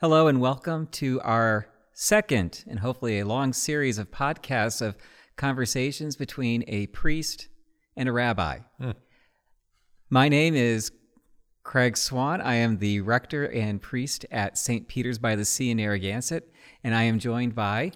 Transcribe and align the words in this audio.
Hello, 0.00 0.28
and 0.28 0.40
welcome 0.40 0.86
to 0.92 1.20
our 1.22 1.66
second 1.92 2.64
and 2.68 2.78
hopefully 2.78 3.18
a 3.18 3.26
long 3.26 3.52
series 3.52 3.98
of 3.98 4.12
podcasts 4.12 4.80
of 4.80 4.96
conversations 5.34 6.14
between 6.14 6.62
a 6.68 6.86
priest 6.86 7.48
and 7.96 8.08
a 8.08 8.12
rabbi. 8.12 8.60
My 10.08 10.28
name 10.28 10.54
is 10.54 10.92
Craig 11.64 11.96
Swan. 11.96 12.40
I 12.40 12.54
am 12.54 12.78
the 12.78 13.00
rector 13.00 13.50
and 13.50 13.82
priest 13.82 14.24
at 14.30 14.56
St. 14.56 14.86
Peter's 14.86 15.18
by 15.18 15.34
the 15.34 15.44
Sea 15.44 15.72
in 15.72 15.78
Narragansett, 15.78 16.48
and 16.84 16.94
I 16.94 17.02
am 17.02 17.18
joined 17.18 17.56
by 17.56 17.90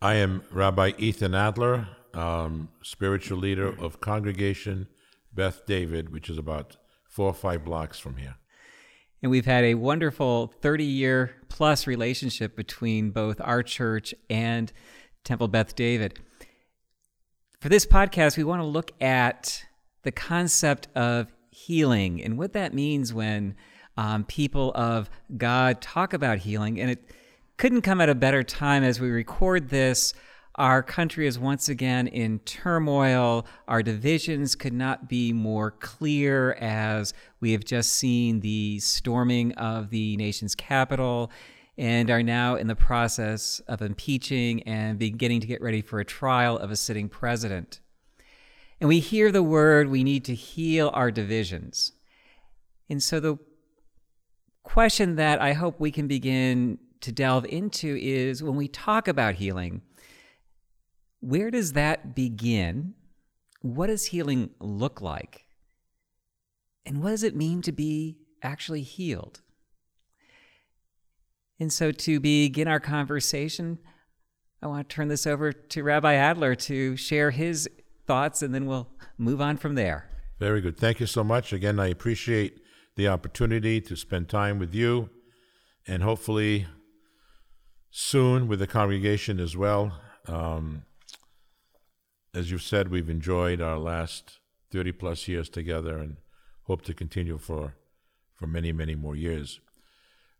I 0.00 0.14
am 0.14 0.44
Rabbi 0.52 0.92
Ethan 0.98 1.34
Adler, 1.34 1.88
um, 2.12 2.68
spiritual 2.80 3.38
leader 3.38 3.74
of 3.80 4.00
Congregation 4.00 4.86
Beth 5.34 5.66
David, 5.66 6.12
which 6.12 6.30
is 6.30 6.38
about 6.38 6.76
four 7.08 7.26
or 7.26 7.34
five 7.34 7.64
blocks 7.64 7.98
from 7.98 8.18
here. 8.18 8.36
And 9.24 9.30
we've 9.30 9.46
had 9.46 9.64
a 9.64 9.72
wonderful 9.72 10.52
30 10.60 10.84
year 10.84 11.34
plus 11.48 11.86
relationship 11.86 12.54
between 12.54 13.10
both 13.10 13.40
our 13.40 13.62
church 13.62 14.14
and 14.28 14.70
Temple 15.24 15.48
Beth 15.48 15.74
David. 15.74 16.18
For 17.58 17.70
this 17.70 17.86
podcast, 17.86 18.36
we 18.36 18.44
want 18.44 18.60
to 18.60 18.66
look 18.66 18.90
at 19.00 19.64
the 20.02 20.12
concept 20.12 20.88
of 20.94 21.32
healing 21.48 22.22
and 22.22 22.36
what 22.36 22.52
that 22.52 22.74
means 22.74 23.14
when 23.14 23.56
um, 23.96 24.24
people 24.24 24.72
of 24.74 25.08
God 25.34 25.80
talk 25.80 26.12
about 26.12 26.40
healing. 26.40 26.78
And 26.78 26.90
it 26.90 27.10
couldn't 27.56 27.80
come 27.80 28.02
at 28.02 28.10
a 28.10 28.14
better 28.14 28.42
time 28.42 28.84
as 28.84 29.00
we 29.00 29.08
record 29.08 29.70
this. 29.70 30.12
Our 30.56 30.84
country 30.84 31.26
is 31.26 31.36
once 31.36 31.68
again 31.68 32.06
in 32.06 32.38
turmoil. 32.40 33.44
Our 33.66 33.82
divisions 33.82 34.54
could 34.54 34.72
not 34.72 35.08
be 35.08 35.32
more 35.32 35.72
clear 35.72 36.52
as 36.52 37.12
we 37.40 37.50
have 37.52 37.64
just 37.64 37.94
seen 37.94 38.38
the 38.38 38.78
storming 38.78 39.50
of 39.54 39.90
the 39.90 40.16
nation's 40.16 40.54
capital 40.54 41.32
and 41.76 42.08
are 42.08 42.22
now 42.22 42.54
in 42.54 42.68
the 42.68 42.76
process 42.76 43.60
of 43.66 43.82
impeaching 43.82 44.62
and 44.62 44.96
beginning 44.96 45.40
to 45.40 45.48
get 45.48 45.60
ready 45.60 45.82
for 45.82 45.98
a 45.98 46.04
trial 46.04 46.56
of 46.56 46.70
a 46.70 46.76
sitting 46.76 47.08
president. 47.08 47.80
And 48.80 48.86
we 48.86 49.00
hear 49.00 49.32
the 49.32 49.42
word 49.42 49.88
we 49.88 50.04
need 50.04 50.24
to 50.26 50.36
heal 50.36 50.92
our 50.94 51.10
divisions. 51.10 51.90
And 52.88 53.02
so 53.02 53.18
the 53.18 53.38
question 54.62 55.16
that 55.16 55.42
I 55.42 55.52
hope 55.54 55.80
we 55.80 55.90
can 55.90 56.06
begin 56.06 56.78
to 57.00 57.10
delve 57.10 57.44
into 57.46 57.98
is 58.00 58.40
when 58.40 58.54
we 58.54 58.68
talk 58.68 59.08
about 59.08 59.34
healing, 59.34 59.82
where 61.24 61.50
does 61.50 61.72
that 61.72 62.14
begin? 62.14 62.94
What 63.62 63.86
does 63.86 64.06
healing 64.06 64.50
look 64.60 65.00
like? 65.00 65.46
And 66.84 67.02
what 67.02 67.10
does 67.10 67.22
it 67.22 67.34
mean 67.34 67.62
to 67.62 67.72
be 67.72 68.18
actually 68.42 68.82
healed? 68.82 69.40
And 71.58 71.72
so, 71.72 71.92
to 71.92 72.20
begin 72.20 72.68
our 72.68 72.80
conversation, 72.80 73.78
I 74.60 74.66
want 74.66 74.88
to 74.88 74.94
turn 74.94 75.08
this 75.08 75.26
over 75.26 75.52
to 75.52 75.82
Rabbi 75.82 76.14
Adler 76.14 76.54
to 76.56 76.96
share 76.96 77.30
his 77.30 77.68
thoughts, 78.06 78.42
and 78.42 78.54
then 78.54 78.66
we'll 78.66 78.90
move 79.16 79.40
on 79.40 79.56
from 79.56 79.76
there. 79.76 80.10
Very 80.38 80.60
good. 80.60 80.76
Thank 80.76 81.00
you 81.00 81.06
so 81.06 81.24
much. 81.24 81.52
Again, 81.52 81.78
I 81.78 81.86
appreciate 81.86 82.60
the 82.96 83.08
opportunity 83.08 83.80
to 83.80 83.96
spend 83.96 84.28
time 84.28 84.58
with 84.58 84.74
you 84.74 85.08
and 85.86 86.02
hopefully 86.02 86.66
soon 87.90 88.48
with 88.48 88.58
the 88.58 88.66
congregation 88.66 89.38
as 89.38 89.56
well. 89.56 90.00
Um, 90.26 90.82
as 92.34 92.50
you've 92.50 92.62
said, 92.62 92.90
we've 92.90 93.08
enjoyed 93.08 93.60
our 93.60 93.78
last 93.78 94.40
30 94.72 94.92
plus 94.92 95.28
years 95.28 95.48
together 95.48 95.98
and 95.98 96.16
hope 96.64 96.82
to 96.82 96.92
continue 96.92 97.38
for, 97.38 97.76
for 98.32 98.46
many, 98.46 98.72
many 98.72 98.94
more 98.94 99.14
years. 99.14 99.60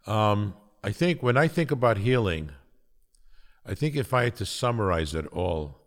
Um, 0.06 0.54
I 0.82 0.90
think 0.90 1.22
when 1.22 1.36
I 1.36 1.46
think 1.46 1.70
about 1.70 1.98
healing, 1.98 2.50
I 3.64 3.74
think 3.74 3.94
if 3.94 4.12
I 4.12 4.24
had 4.24 4.36
to 4.36 4.46
summarize 4.46 5.14
it 5.14 5.26
all 5.28 5.80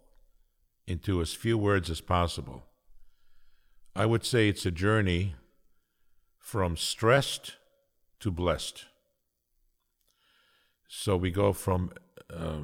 into 0.87 1.21
as 1.21 1.33
few 1.33 1.57
words 1.57 1.89
as 1.89 2.01
possible, 2.01 2.63
I 3.95 4.05
would 4.05 4.25
say 4.25 4.47
it's 4.47 4.65
a 4.65 4.71
journey 4.71 5.35
from 6.39 6.77
stressed 6.77 7.57
to 8.21 8.31
blessed. 8.31 8.85
So 10.87 11.17
we 11.17 11.31
go 11.31 11.51
from 11.51 11.91
uh, 12.33 12.61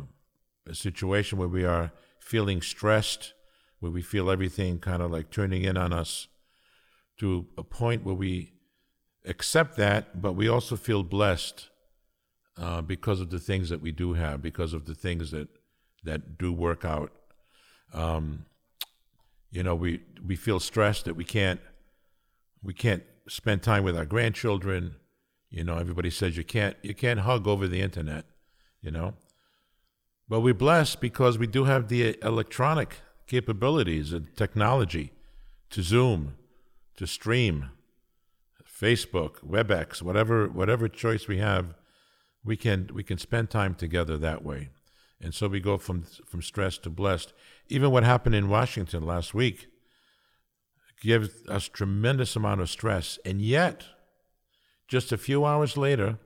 a 0.65 0.73
situation 0.73 1.37
where 1.37 1.47
we 1.47 1.65
are 1.65 1.91
feeling 2.23 2.61
stressed, 2.61 3.33
where 3.79 3.91
we 3.91 4.01
feel 4.01 4.31
everything 4.31 4.79
kind 4.79 5.01
of 5.01 5.11
like 5.11 5.29
turning 5.29 5.63
in 5.63 5.77
on 5.77 5.93
us, 5.93 6.27
to 7.19 7.45
a 7.57 7.63
point 7.63 8.03
where 8.03 8.15
we 8.15 8.53
accept 9.25 9.77
that, 9.77 10.21
but 10.21 10.33
we 10.33 10.47
also 10.47 10.75
feel 10.75 11.03
blessed 11.03 11.69
uh, 12.57 12.81
because 12.81 13.19
of 13.19 13.29
the 13.29 13.39
things 13.39 13.69
that 13.69 13.81
we 13.81 13.91
do 13.91 14.13
have, 14.13 14.41
because 14.41 14.73
of 14.73 14.85
the 14.85 14.95
things 14.95 15.31
that 15.31 15.47
that 16.03 16.37
do 16.37 16.51
work 16.51 16.83
out. 16.83 17.11
Um, 17.93 18.45
you 19.51 19.63
know, 19.63 19.75
we 19.75 20.01
we 20.25 20.35
feel 20.35 20.59
stressed 20.59 21.05
that 21.05 21.15
we 21.15 21.23
can't 21.23 21.59
we 22.61 22.73
can't 22.73 23.03
spend 23.27 23.63
time 23.63 23.83
with 23.83 23.97
our 23.97 24.05
grandchildren. 24.05 24.95
You 25.49 25.63
know, 25.63 25.77
everybody 25.77 26.09
says 26.09 26.37
you 26.37 26.43
can't 26.43 26.75
you 26.81 26.95
can't 26.95 27.21
hug 27.21 27.47
over 27.47 27.67
the 27.67 27.81
internet. 27.81 28.25
You 28.81 28.91
know, 28.91 29.13
but 30.27 30.39
we're 30.39 30.53
blessed 30.53 31.01
because 31.01 31.37
we 31.37 31.47
do 31.47 31.65
have 31.65 31.87
the 31.87 32.17
electronic 32.23 32.97
capabilities 33.27 34.13
and 34.13 34.35
technology 34.35 35.11
to 35.69 35.81
Zoom, 35.81 36.35
to 36.97 37.07
stream, 37.07 37.69
Facebook, 38.83 39.39
WebEx, 39.47 40.01
whatever 40.01 40.47
whatever 40.47 40.87
choice 40.87 41.27
we 41.27 41.37
have, 41.37 41.73
we 42.43 42.57
can 42.57 42.89
we 42.93 43.03
can 43.03 43.17
spend 43.17 43.49
time 43.49 43.75
together 43.75 44.17
that 44.17 44.43
way. 44.43 44.69
And 45.21 45.33
so 45.33 45.47
we 45.47 45.59
go 45.59 45.77
from 45.77 46.03
from 46.25 46.41
stressed 46.41 46.83
to 46.83 46.89
blessed. 46.89 47.33
Even 47.69 47.91
what 47.91 48.03
happened 48.03 48.35
in 48.35 48.49
Washington 48.49 49.05
last 49.05 49.33
week 49.33 49.67
gives 51.01 51.29
us 51.47 51.67
tremendous 51.67 52.35
amount 52.35 52.61
of 52.61 52.69
stress. 52.69 53.19
And 53.25 53.41
yet, 53.41 53.85
just 54.87 55.11
a 55.11 55.17
few 55.17 55.45
hours 55.45 55.77
later, 55.77 56.17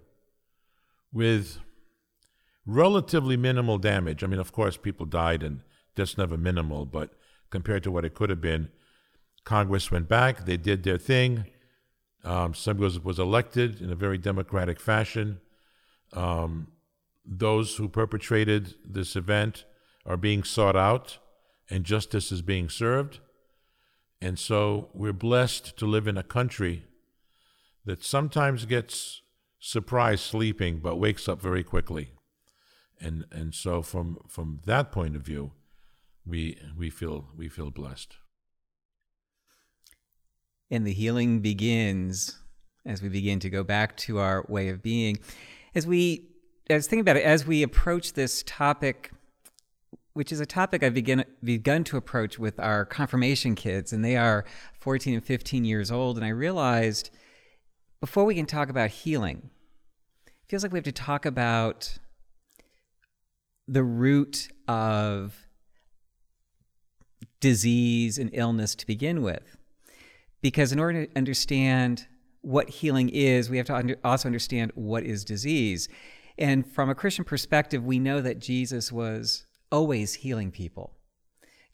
with 1.12 1.60
relatively 2.68 3.38
minimal 3.38 3.78
damage. 3.78 4.24
I 4.24 4.28
mean, 4.28 4.40
of 4.40 4.52
course, 4.52 4.78
people 4.78 5.06
died, 5.06 5.42
and 5.42 5.62
that's 5.96 6.18
never 6.18 6.38
minimal, 6.38 6.86
but 6.86 7.14
compared 7.50 7.82
to 7.84 7.92
what 7.92 8.06
it 8.06 8.14
could 8.14 8.30
have 8.30 8.42
been, 8.42 8.70
Congress 9.46 9.90
went 9.90 10.10
back, 10.10 10.46
they 10.46 10.58
did 10.58 10.84
their 10.84 10.98
thing. 10.98 11.46
Um, 12.26 12.54
was, 12.78 13.00
was 13.00 13.20
elected 13.20 13.82
in 13.82 13.90
a 13.90 13.96
very 13.96 14.18
democratic 14.18 14.82
fashion. 14.82 15.40
Um, 16.12 16.68
those 17.26 17.78
who 17.78 17.88
perpetrated 17.88 18.76
this 18.86 19.16
event 19.16 19.64
are 20.06 20.18
being 20.18 20.44
sought 20.44 20.76
out, 20.76 21.20
and 21.70 21.86
justice 21.86 22.32
is 22.32 22.42
being 22.42 22.68
served. 22.68 23.20
And 24.22 24.38
so 24.38 24.90
we're 24.94 25.14
blessed 25.14 25.78
to 25.78 25.86
live 25.86 26.08
in 26.08 26.18
a 26.18 26.24
country 26.24 26.84
that 27.86 28.04
sometimes 28.04 28.66
gets 28.66 29.22
surprised 29.60 30.24
sleeping 30.24 30.80
but 30.80 30.98
wakes 30.98 31.30
up 31.30 31.42
very 31.42 31.64
quickly 31.64 32.12
and 33.00 33.26
and 33.32 33.54
so 33.54 33.82
from 33.82 34.18
from 34.28 34.62
that 34.66 34.92
point 34.92 35.16
of 35.16 35.22
view, 35.22 35.52
we 36.26 36.60
we 36.78 36.90
feel 36.90 37.30
we 37.36 37.50
feel 37.50 37.72
blessed. 37.72 38.18
And 40.70 40.86
the 40.86 40.94
healing 40.94 41.40
begins 41.40 42.40
as 42.86 43.02
we 43.02 43.10
begin 43.10 43.40
to 43.40 43.50
go 43.50 43.64
back 43.64 43.96
to 43.98 44.20
our 44.20 44.46
way 44.48 44.70
of 44.70 44.82
being. 44.82 45.20
As 45.76 45.86
we 45.88 46.30
as 46.70 46.88
thinking 46.88 47.02
about 47.02 47.18
it, 47.18 47.24
as 47.24 47.46
we 47.46 47.64
approach 47.64 48.14
this 48.14 48.44
topic, 48.46 49.12
which 50.14 50.32
is 50.32 50.40
a 50.40 50.46
topic 50.46 50.84
I've 50.84 50.94
begin, 50.94 51.24
begun 51.44 51.84
to 51.86 51.98
approach 51.98 52.38
with 52.40 52.60
our 52.60 52.86
confirmation 52.86 53.56
kids, 53.56 53.94
and 53.94 54.04
they 54.04 54.18
are 54.18 54.44
14 54.80 55.14
and 55.14 55.24
15 55.24 55.64
years 55.64 55.92
old. 55.92 56.18
And 56.18 56.26
I 56.26 56.30
realized 56.30 57.10
before 58.02 58.26
we 58.26 58.36
can 58.36 58.46
talk 58.46 58.70
about 58.70 58.90
healing, 58.90 59.50
it 60.26 60.50
feels 60.50 60.64
like 60.64 60.72
we 60.72 60.78
have 60.78 60.86
to 60.86 60.92
talk 60.92 61.26
about 61.26 61.98
the 63.68 63.84
root 63.84 64.50
of 64.68 65.48
disease 67.40 68.18
and 68.18 68.30
illness 68.34 68.76
to 68.76 68.88
begin 68.88 69.22
with. 69.22 69.58
Because 70.42 70.72
in 70.72 70.80
order 70.80 71.06
to 71.06 71.18
understand 71.18 72.08
what 72.42 72.70
healing 72.70 73.10
is, 73.10 73.50
we 73.50 73.58
have 73.58 73.66
to 73.68 73.76
under, 73.76 73.98
also 74.04 74.28
understand 74.28 74.72
what 74.76 75.04
is 75.04 75.26
disease. 75.26 75.90
And 76.38 76.66
from 76.72 76.90
a 76.90 76.96
Christian 76.96 77.26
perspective, 77.26 77.84
we 77.84 78.00
know 78.00 78.22
that 78.22 78.40
Jesus 78.40 78.92
was 78.92 79.46
always 79.72 80.16
healing 80.16 80.52
people. 80.52 80.94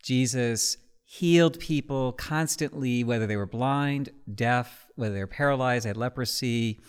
Jesus 0.02 0.78
healed 1.06 1.60
people 1.60 2.14
constantly, 2.14 3.04
whether 3.04 3.28
they 3.28 3.36
were 3.36 3.46
blind, 3.46 4.10
deaf, 4.34 4.88
whether 4.96 5.14
they 5.14 5.20
were 5.20 5.28
paralyzed, 5.28 5.86
had 5.86 5.98
leprosy, 5.98 6.80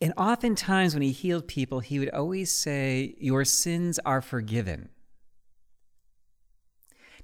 and 0.00 0.12
oftentimes, 0.16 0.94
when 0.94 1.02
he 1.02 1.12
healed 1.12 1.46
people, 1.46 1.80
he 1.80 1.98
would 1.98 2.10
always 2.10 2.50
say, 2.50 3.14
Your 3.18 3.44
sins 3.44 3.98
are 4.04 4.20
forgiven. 4.20 4.88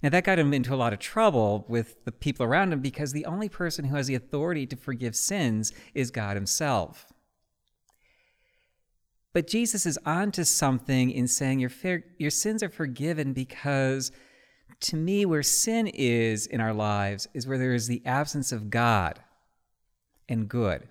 Now, 0.02 0.08
that 0.10 0.24
got 0.24 0.38
him 0.38 0.54
into 0.54 0.74
a 0.74 0.76
lot 0.76 0.92
of 0.92 0.98
trouble 0.98 1.66
with 1.68 2.04
the 2.04 2.12
people 2.12 2.46
around 2.46 2.72
him 2.72 2.80
because 2.80 3.12
the 3.12 3.26
only 3.26 3.48
person 3.48 3.84
who 3.84 3.96
has 3.96 4.06
the 4.06 4.14
authority 4.14 4.66
to 4.66 4.76
forgive 4.76 5.14
sins 5.14 5.72
is 5.94 6.10
God 6.10 6.36
Himself. 6.36 7.12
But 9.32 9.46
Jesus 9.46 9.84
is 9.84 9.98
onto 10.06 10.44
something 10.44 11.10
in 11.10 11.28
saying 11.28 11.60
your, 11.60 11.70
fair, 11.70 12.04
your 12.18 12.30
sins 12.30 12.62
are 12.62 12.70
forgiven 12.70 13.32
because 13.32 14.10
to 14.80 14.96
me, 14.96 15.26
where 15.26 15.42
sin 15.42 15.86
is 15.88 16.46
in 16.46 16.60
our 16.60 16.72
lives 16.72 17.28
is 17.34 17.46
where 17.46 17.58
there 17.58 17.74
is 17.74 17.86
the 17.86 18.02
absence 18.06 18.50
of 18.50 18.70
God 18.70 19.20
and 20.28 20.48
good. 20.48 20.88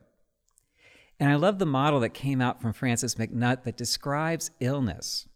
And 1.20 1.30
I 1.30 1.36
love 1.36 1.60
the 1.60 1.66
model 1.66 2.00
that 2.00 2.14
came 2.14 2.42
out 2.42 2.62
from 2.62 2.74
Francis 2.74 3.16
MacNutt 3.16 3.64
that 3.64 3.76
describes 3.76 4.52
illness 4.60 5.28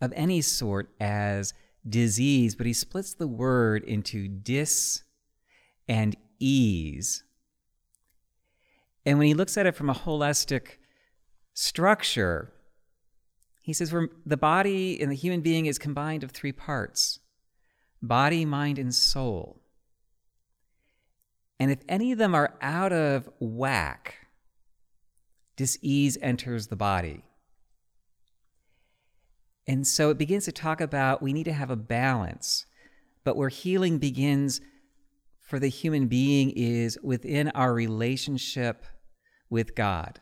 of 0.00 0.12
any 0.16 0.40
sort 0.40 0.90
as 1.00 1.54
disease, 1.88 2.56
but 2.56 2.66
he 2.66 2.72
splits 2.72 3.14
the 3.14 3.28
word 3.28 3.84
into 3.84 4.26
dis 4.28 5.04
and 5.88 6.16
ease. 6.40 7.22
And 9.04 9.18
when 9.18 9.28
he 9.28 9.34
looks 9.34 9.56
at 9.56 9.66
it 9.66 9.76
from 9.76 9.88
a 9.88 9.94
holistic 9.94 10.78
structure, 11.54 12.52
he 13.62 13.72
says 13.72 13.94
the 14.24 14.36
body 14.36 15.00
and 15.00 15.10
the 15.10 15.16
human 15.16 15.42
being 15.42 15.66
is 15.66 15.78
combined 15.78 16.24
of 16.24 16.32
three 16.32 16.52
parts 16.52 17.20
body, 18.02 18.44
mind, 18.44 18.78
and 18.78 18.94
soul. 18.94 19.60
And 21.58 21.70
if 21.70 21.78
any 21.88 22.12
of 22.12 22.18
them 22.18 22.34
are 22.34 22.54
out 22.60 22.92
of 22.92 23.28
whack, 23.40 24.25
disease 25.56 26.18
enters 26.20 26.66
the 26.66 26.76
body. 26.76 27.24
And 29.66 29.86
so 29.86 30.10
it 30.10 30.18
begins 30.18 30.44
to 30.44 30.52
talk 30.52 30.80
about 30.80 31.22
we 31.22 31.32
need 31.32 31.44
to 31.44 31.52
have 31.52 31.70
a 31.70 31.76
balance, 31.76 32.66
but 33.24 33.36
where 33.36 33.48
healing 33.48 33.98
begins 33.98 34.60
for 35.40 35.58
the 35.58 35.68
human 35.68 36.06
being 36.06 36.50
is 36.50 36.98
within 37.02 37.48
our 37.50 37.72
relationship 37.72 38.84
with 39.50 39.74
God. 39.74 40.20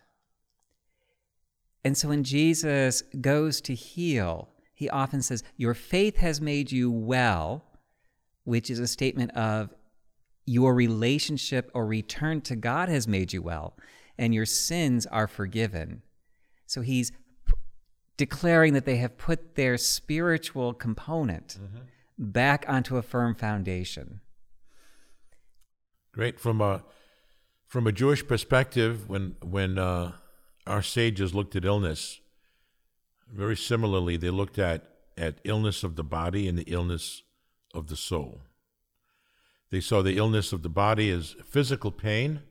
And 1.85 1.97
so 1.97 2.09
when 2.09 2.25
Jesus 2.25 3.03
goes 3.21 3.61
to 3.63 3.75
heal, 3.75 4.49
he 4.75 4.89
often 4.89 5.23
says, 5.23 5.43
Your 5.57 5.75
faith 5.75 6.17
has 6.17 6.41
made 6.41 6.73
you 6.73 6.91
well, 6.91 7.65
which 8.45 8.71
is 8.71 8.79
a 8.79 8.87
statement 8.87 9.31
of 9.33 9.73
your 10.47 10.75
relationship 10.75 11.71
or 11.75 11.87
return 11.87 12.41
to 12.43 12.57
God 12.57 12.89
has 12.89 13.07
made 13.07 13.33
you 13.33 13.43
well, 13.43 13.77
and 14.19 14.35
your 14.35 14.47
sins 14.47 15.07
are 15.07 15.27
forgiven. 15.27 16.03
So 16.67 16.81
he's 16.81 17.13
declaring 18.17 18.75
that 18.75 18.85
they 18.85 18.97
have 18.97 19.19
put 19.19 19.55
their 19.55 19.77
spiritual 19.77 20.73
component 20.73 21.59
mm-hmm. 21.61 21.79
back 22.19 22.65
onto 22.69 22.97
a 22.97 23.03
firm 23.03 23.35
foundation. 23.35 24.21
Great. 26.13 26.39
From 26.39 26.61
a 26.61 26.85
from 27.67 27.89
a 27.89 27.93
Jewish 27.93 28.27
perspective, 28.27 29.09
when 29.09 29.37
when 29.43 29.79
uh, 29.79 30.13
our 30.67 30.83
sages 30.83 31.35
looked 31.35 31.57
at 31.57 31.65
illness, 31.65 32.21
very 33.33 33.57
similarly, 33.57 34.17
they 34.17 34.31
looked 34.31 34.59
at 34.59 34.89
at 35.19 35.39
illness 35.45 35.83
of 35.83 35.97
the 35.97 36.05
body 36.05 36.47
and 36.47 36.57
the 36.57 36.65
illness 36.65 37.23
of 37.73 37.89
the 37.89 37.97
soul. 37.97 38.43
They 39.71 39.81
saw 39.81 40.03
the 40.03 40.17
illness 40.17 40.53
of 40.53 40.63
the 40.63 40.69
body 40.69 41.11
as 41.11 41.35
physical 41.45 41.91
pain 41.91 42.43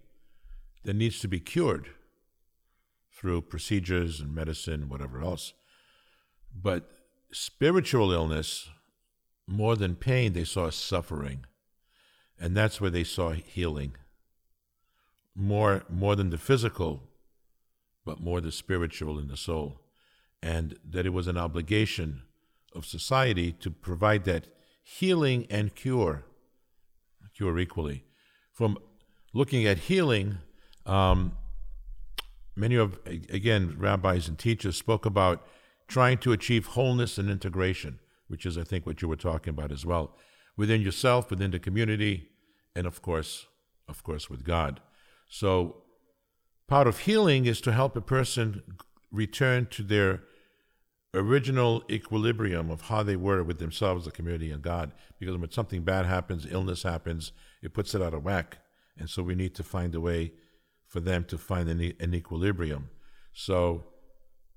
that 0.83 0.95
needs 0.95 1.19
to 1.19 1.27
be 1.27 1.39
cured 1.39 1.89
through 3.11 3.41
procedures 3.41 4.19
and 4.19 4.35
medicine, 4.35 4.89
whatever 4.89 5.21
else. 5.21 5.53
But 6.53 6.89
spiritual 7.31 8.11
illness, 8.11 8.69
more 9.47 9.75
than 9.75 9.95
pain, 9.95 10.33
they 10.33 10.43
saw 10.43 10.69
suffering. 10.69 11.45
And 12.39 12.55
that's 12.55 12.81
where 12.81 12.89
they 12.89 13.03
saw 13.03 13.31
healing. 13.31 13.95
More, 15.35 15.83
more 15.89 16.15
than 16.15 16.29
the 16.29 16.37
physical, 16.37 17.03
but 18.05 18.19
more 18.19 18.41
the 18.41 18.51
spiritual 18.51 19.17
in 19.17 19.27
the 19.27 19.37
soul. 19.37 19.79
And 20.41 20.77
that 20.87 21.05
it 21.05 21.13
was 21.13 21.27
an 21.27 21.37
obligation 21.37 22.23
of 22.75 22.85
society 22.85 23.51
to 23.53 23.71
provide 23.71 24.25
that 24.25 24.47
healing 24.83 25.47
and 25.49 25.73
cure, 25.73 26.25
cure 27.35 27.57
equally. 27.57 28.03
From 28.51 28.77
looking 29.33 29.65
at 29.65 29.77
healing, 29.77 30.39
um, 30.85 31.37
many 32.55 32.75
of, 32.75 32.99
again, 33.05 33.75
rabbis 33.77 34.27
and 34.27 34.37
teachers 34.37 34.77
spoke 34.77 35.05
about 35.05 35.45
trying 35.87 36.17
to 36.19 36.31
achieve 36.31 36.67
wholeness 36.67 37.17
and 37.17 37.29
integration, 37.29 37.99
which 38.27 38.45
is, 38.45 38.57
I 38.57 38.63
think, 38.63 38.85
what 38.85 39.01
you 39.01 39.07
were 39.07 39.15
talking 39.15 39.51
about 39.51 39.71
as 39.71 39.85
well, 39.85 40.15
within 40.57 40.81
yourself, 40.81 41.29
within 41.29 41.51
the 41.51 41.59
community, 41.59 42.29
and 42.75 42.87
of 42.87 43.01
course, 43.01 43.47
of 43.87 44.03
course, 44.03 44.29
with 44.29 44.43
God. 44.43 44.79
So, 45.29 45.83
part 46.67 46.87
of 46.87 46.99
healing 46.99 47.45
is 47.45 47.61
to 47.61 47.71
help 47.71 47.95
a 47.95 48.01
person 48.01 48.63
return 49.11 49.67
to 49.71 49.83
their 49.83 50.23
original 51.13 51.83
equilibrium 51.91 52.71
of 52.71 52.81
how 52.81 53.03
they 53.03 53.15
were 53.15 53.43
with 53.43 53.59
themselves, 53.59 54.05
the 54.05 54.11
community, 54.11 54.49
and 54.51 54.61
God. 54.61 54.91
Because 55.19 55.37
when 55.37 55.51
something 55.51 55.83
bad 55.83 56.05
happens, 56.05 56.47
illness 56.49 56.83
happens, 56.83 57.31
it 57.61 57.73
puts 57.73 57.93
it 57.93 58.01
out 58.01 58.13
of 58.13 58.23
whack. 58.23 58.57
And 58.97 59.09
so 59.09 59.21
we 59.21 59.35
need 59.35 59.53
to 59.55 59.63
find 59.63 59.93
a 59.93 60.01
way 60.01 60.33
for 60.93 60.99
them 60.99 61.25
to 61.25 61.39
find 61.39 61.67
an, 61.69 61.93
an 61.99 62.13
equilibrium. 62.13 62.91
So 63.33 63.83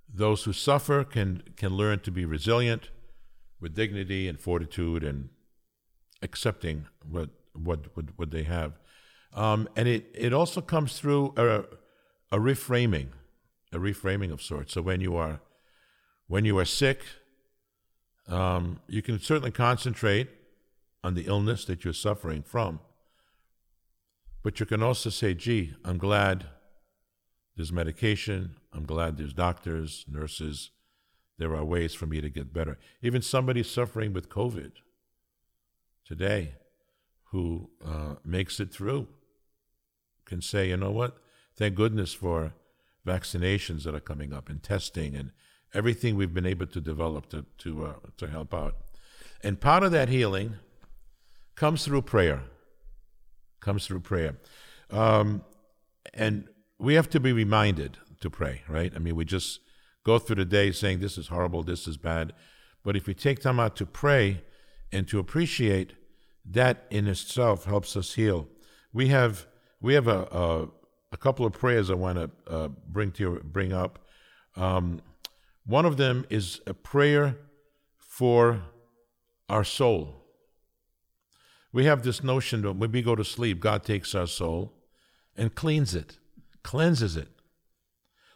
those 0.06 0.44
who 0.44 0.52
suffer 0.52 1.02
can, 1.02 1.42
can 1.56 1.70
learn 1.70 2.00
to 2.00 2.10
be 2.10 2.26
resilient 2.26 2.90
with 3.58 3.74
dignity 3.74 4.28
and 4.28 4.38
fortitude 4.38 5.02
and 5.02 5.30
accepting 6.20 6.88
what, 7.10 7.30
what, 7.54 7.96
what, 7.96 8.04
what 8.16 8.30
they 8.32 8.42
have. 8.42 8.72
Um, 9.32 9.66
and 9.76 9.88
it, 9.88 10.10
it 10.14 10.34
also 10.34 10.60
comes 10.60 10.98
through 10.98 11.32
a, 11.38 11.60
a 12.30 12.38
reframing, 12.38 13.08
a 13.72 13.78
reframing 13.78 14.30
of 14.30 14.42
sorts. 14.42 14.74
So 14.74 14.82
when 14.82 15.00
you 15.00 15.16
are, 15.16 15.40
when 16.26 16.44
you 16.44 16.58
are 16.58 16.66
sick, 16.66 17.00
um, 18.28 18.80
you 18.88 19.00
can 19.00 19.18
certainly 19.20 19.52
concentrate 19.52 20.28
on 21.02 21.14
the 21.14 21.28
illness 21.28 21.64
that 21.64 21.82
you're 21.82 21.94
suffering 21.94 22.42
from. 22.42 22.80
But 24.46 24.60
you 24.60 24.66
can 24.66 24.80
also 24.80 25.10
say, 25.10 25.34
gee, 25.34 25.74
I'm 25.84 25.98
glad 25.98 26.46
there's 27.56 27.72
medication. 27.72 28.54
I'm 28.72 28.84
glad 28.84 29.16
there's 29.16 29.32
doctors, 29.32 30.04
nurses. 30.06 30.70
There 31.36 31.52
are 31.56 31.64
ways 31.64 31.94
for 31.94 32.06
me 32.06 32.20
to 32.20 32.30
get 32.30 32.52
better. 32.52 32.78
Even 33.02 33.22
somebody 33.22 33.64
suffering 33.64 34.12
with 34.12 34.28
COVID 34.28 34.70
today 36.04 36.52
who 37.32 37.70
uh, 37.84 38.14
makes 38.24 38.60
it 38.60 38.72
through 38.72 39.08
can 40.26 40.40
say, 40.40 40.68
you 40.68 40.76
know 40.76 40.92
what? 40.92 41.16
Thank 41.56 41.74
goodness 41.74 42.14
for 42.14 42.54
vaccinations 43.04 43.82
that 43.82 43.96
are 43.96 44.00
coming 44.00 44.32
up 44.32 44.48
and 44.48 44.62
testing 44.62 45.16
and 45.16 45.32
everything 45.74 46.14
we've 46.14 46.32
been 46.32 46.46
able 46.46 46.68
to 46.68 46.80
develop 46.80 47.28
to, 47.30 47.46
to, 47.58 47.86
uh, 47.86 47.94
to 48.16 48.28
help 48.28 48.54
out. 48.54 48.76
And 49.42 49.60
part 49.60 49.82
of 49.82 49.90
that 49.90 50.08
healing 50.08 50.54
comes 51.56 51.84
through 51.84 52.02
prayer 52.02 52.44
comes 53.66 53.84
through 53.84 53.98
prayer. 53.98 54.38
Um, 54.90 55.44
and 56.14 56.48
we 56.78 56.94
have 56.94 57.10
to 57.10 57.20
be 57.20 57.32
reminded 57.32 57.98
to 58.20 58.30
pray, 58.30 58.62
right? 58.68 58.92
I 58.94 59.00
mean, 59.00 59.16
we 59.16 59.24
just 59.24 59.58
go 60.04 60.20
through 60.20 60.36
the 60.36 60.44
day 60.44 60.70
saying, 60.70 61.00
this 61.00 61.18
is 61.18 61.26
horrible, 61.26 61.64
this 61.64 61.88
is 61.88 61.96
bad. 61.96 62.32
But 62.84 62.96
if 62.96 63.08
we 63.08 63.14
take 63.14 63.40
time 63.40 63.58
out 63.58 63.74
to 63.76 63.84
pray 63.84 64.44
and 64.92 65.08
to 65.08 65.18
appreciate, 65.18 65.94
that 66.48 66.86
in 66.90 67.08
itself 67.08 67.64
helps 67.64 67.96
us 67.96 68.14
heal. 68.14 68.46
We 68.92 69.08
have 69.08 69.46
we 69.80 69.94
have 69.94 70.06
a 70.06 70.20
a, 70.30 70.68
a 71.10 71.16
couple 71.16 71.44
of 71.44 71.52
prayers 71.52 71.90
I 71.90 71.94
want 71.94 72.18
to 72.18 72.30
uh, 72.48 72.68
bring 72.68 73.10
to 73.12 73.22
you, 73.24 73.40
bring 73.42 73.72
up. 73.72 73.98
Um, 74.54 75.02
one 75.64 75.84
of 75.84 75.96
them 75.96 76.24
is 76.30 76.60
a 76.68 76.74
prayer 76.74 77.36
for 77.98 78.62
our 79.48 79.64
soul. 79.64 80.15
We 81.76 81.84
have 81.84 82.04
this 82.04 82.24
notion 82.24 82.62
that 82.62 82.72
when 82.72 82.90
we 82.90 83.02
go 83.02 83.14
to 83.14 83.22
sleep, 83.22 83.60
God 83.60 83.84
takes 83.84 84.14
our 84.14 84.26
soul 84.26 84.72
and 85.36 85.54
cleans 85.54 85.94
it, 85.94 86.16
cleanses 86.62 87.18
it. 87.18 87.28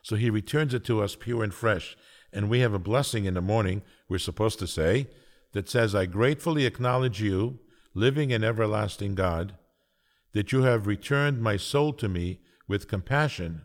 So 0.03 0.17
he 0.17 0.29
returns 0.29 0.75
it 0.75 0.85
to 0.85 1.03
us 1.03 1.17
pure 1.17 1.43
and 1.43 1.55
fresh. 1.55 1.97
And 2.35 2.51
we 2.51 2.61
have 2.61 2.75
a 2.75 2.79
blessing 2.79 3.25
in 3.25 3.33
the 3.33 3.41
morning, 3.41 3.81
we're 4.11 4.19
supposed 4.19 4.59
to 4.59 4.67
say, 4.67 5.07
that 5.53 5.71
says, 5.71 5.95
I 5.95 6.05
gratefully 6.05 6.67
acknowledge 6.67 7.23
you, 7.23 7.61
living 7.95 8.31
and 8.31 8.45
everlasting 8.45 9.15
God, 9.15 9.55
that 10.35 10.53
you 10.53 10.65
have 10.65 10.87
returned 10.87 11.41
my 11.41 11.57
soul 11.57 11.95
to 11.95 12.11
me 12.11 12.41
with 12.69 12.89
compassion. 12.89 13.63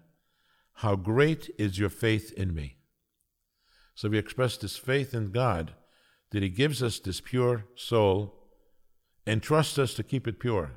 How 0.76 0.96
great 0.96 1.50
is 1.60 1.78
your 1.78 1.90
faith 1.90 2.32
in 2.38 2.56
me. 2.56 2.78
So 3.94 4.08
we 4.08 4.18
express 4.18 4.56
this 4.56 4.78
faith 4.78 5.14
in 5.14 5.32
God 5.32 5.74
that 6.32 6.44
He 6.44 6.50
gives 6.50 6.82
us 6.82 6.98
this 6.98 7.20
pure 7.20 7.66
soul 7.76 8.45
and 9.26 9.42
trust 9.42 9.80
us 9.80 9.94
to 9.96 10.04
keep 10.04 10.28
it 10.28 10.40
pure. 10.40 10.72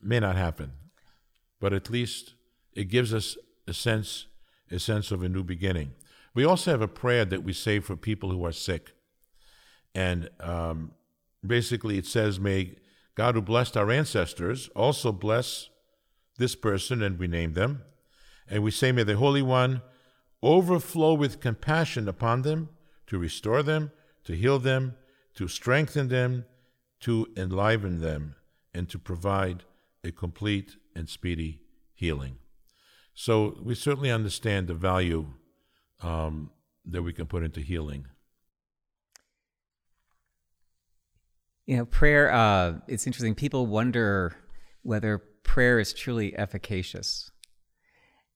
May 0.00 0.20
not 0.20 0.36
happen, 0.36 0.72
but 1.60 1.72
at 1.72 1.90
least 1.90 2.34
it 2.72 2.84
gives 2.84 3.12
us 3.12 3.36
a 3.66 3.74
sense, 3.74 4.26
a 4.70 4.78
sense 4.78 5.10
of 5.10 5.22
a 5.22 5.28
new 5.28 5.42
beginning. 5.42 5.92
We 6.34 6.44
also 6.44 6.70
have 6.70 6.82
a 6.82 6.88
prayer 6.88 7.24
that 7.24 7.42
we 7.42 7.52
say 7.52 7.80
for 7.80 7.96
people 7.96 8.30
who 8.30 8.44
are 8.46 8.52
sick, 8.52 8.92
and 9.94 10.30
um, 10.38 10.92
basically 11.44 11.98
it 11.98 12.06
says, 12.06 12.38
"May 12.38 12.76
God, 13.16 13.34
who 13.34 13.42
blessed 13.42 13.76
our 13.76 13.90
ancestors, 13.90 14.68
also 14.76 15.10
bless 15.10 15.68
this 16.36 16.54
person," 16.54 17.02
and 17.02 17.18
we 17.18 17.26
name 17.26 17.54
them, 17.54 17.82
and 18.48 18.62
we 18.62 18.70
say, 18.70 18.92
"May 18.92 19.02
the 19.02 19.16
Holy 19.16 19.42
One 19.42 19.82
overflow 20.40 21.14
with 21.14 21.40
compassion 21.40 22.06
upon 22.08 22.42
them, 22.42 22.68
to 23.08 23.18
restore 23.18 23.64
them, 23.64 23.90
to 24.22 24.36
heal 24.36 24.60
them, 24.60 24.94
to 25.34 25.48
strengthen 25.48 26.06
them, 26.08 26.44
to 27.00 27.26
enliven 27.36 28.00
them, 28.00 28.34
and 28.74 28.88
to 28.88 28.98
provide 28.98 29.64
a 30.04 30.10
complete 30.10 30.76
and 30.94 31.08
speedy 31.08 31.60
healing. 31.94 32.36
So 33.14 33.58
we 33.62 33.74
certainly 33.74 34.10
understand 34.10 34.68
the 34.68 34.74
value 34.74 35.26
um, 36.02 36.50
that 36.84 37.02
we 37.02 37.12
can 37.12 37.26
put 37.26 37.42
into 37.42 37.60
healing. 37.60 38.06
You 41.66 41.76
know, 41.76 41.84
prayer, 41.84 42.32
uh, 42.32 42.74
it's 42.86 43.06
interesting. 43.06 43.34
People 43.34 43.66
wonder 43.66 44.36
whether 44.82 45.18
prayer 45.42 45.78
is 45.78 45.92
truly 45.92 46.36
efficacious. 46.36 47.30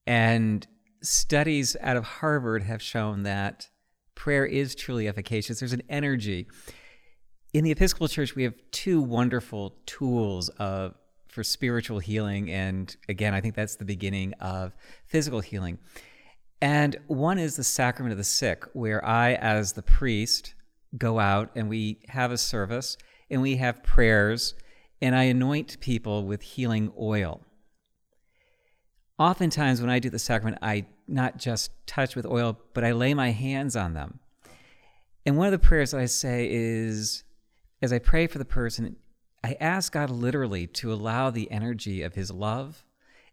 And 0.07 0.66
studies 1.02 1.76
out 1.81 1.97
of 1.97 2.04
Harvard 2.04 2.62
have 2.64 2.83
shown 2.83 3.23
that 3.23 3.69
prayer 4.14 4.45
is 4.45 4.75
truly 4.75 5.09
efficacious. 5.09 5.61
There's 5.61 5.73
an 5.73 5.83
energy. 5.88 6.49
In 7.54 7.64
the 7.64 7.71
Episcopal 7.71 8.09
Church, 8.09 8.35
we 8.35 8.44
have 8.44 8.54
two 8.71 9.02
wonderful 9.02 9.75
tools 9.85 10.49
of, 10.50 10.94
for 11.28 11.44
spiritual 11.44 11.99
healing. 11.99 12.50
And 12.50 12.97
again, 13.11 13.35
I 13.35 13.42
think 13.42 13.54
that's 13.54 13.76
the 13.76 13.85
beginning 13.85 14.32
of 14.40 14.75
physical 15.04 15.40
healing. 15.40 15.78
And 16.62 16.97
one 17.09 17.38
is 17.38 17.56
the 17.56 17.64
sacrament 17.64 18.12
of 18.12 18.16
the 18.16 18.25
sick, 18.25 18.64
where 18.73 19.04
I, 19.04 19.35
as 19.35 19.75
the 19.75 19.82
priest, 19.82 20.54
go 20.97 21.18
out 21.18 21.50
and 21.54 21.68
we 21.68 21.99
have 22.09 22.32
a 22.32 22.38
service 22.38 22.97
and 23.30 23.42
we 23.42 23.56
have 23.56 23.82
prayers, 23.82 24.54
and 25.02 25.14
I 25.14 25.25
anoint 25.25 25.78
people 25.80 26.25
with 26.25 26.40
healing 26.40 26.90
oil. 26.99 27.42
Oftentimes, 29.18 29.82
when 29.82 29.90
I 29.90 29.99
do 29.99 30.09
the 30.09 30.18
sacrament, 30.18 30.59
I 30.62 30.87
not 31.06 31.37
just 31.37 31.71
touch 31.87 32.16
with 32.16 32.25
oil, 32.25 32.59
but 32.73 32.82
I 32.82 32.92
lay 32.92 33.12
my 33.12 33.30
hands 33.30 33.76
on 33.76 33.92
them. 33.92 34.21
And 35.26 35.37
one 35.37 35.47
of 35.47 35.52
the 35.52 35.59
prayers 35.59 35.90
that 35.90 36.00
I 36.00 36.06
say 36.06 36.49
is 36.50 37.25
as 37.83 37.93
I 37.93 37.99
pray 37.99 38.29
for 38.29 38.39
the 38.39 38.45
person, 38.45 38.97
I 39.43 39.57
ask 39.61 39.93
God 39.93 40.09
literally 40.09 40.69
to 40.69 40.93
allow 40.93 41.31
the 41.31 41.51
energy 41.51 42.03
of 42.03 42.15
His 42.15 42.31
love 42.31 42.85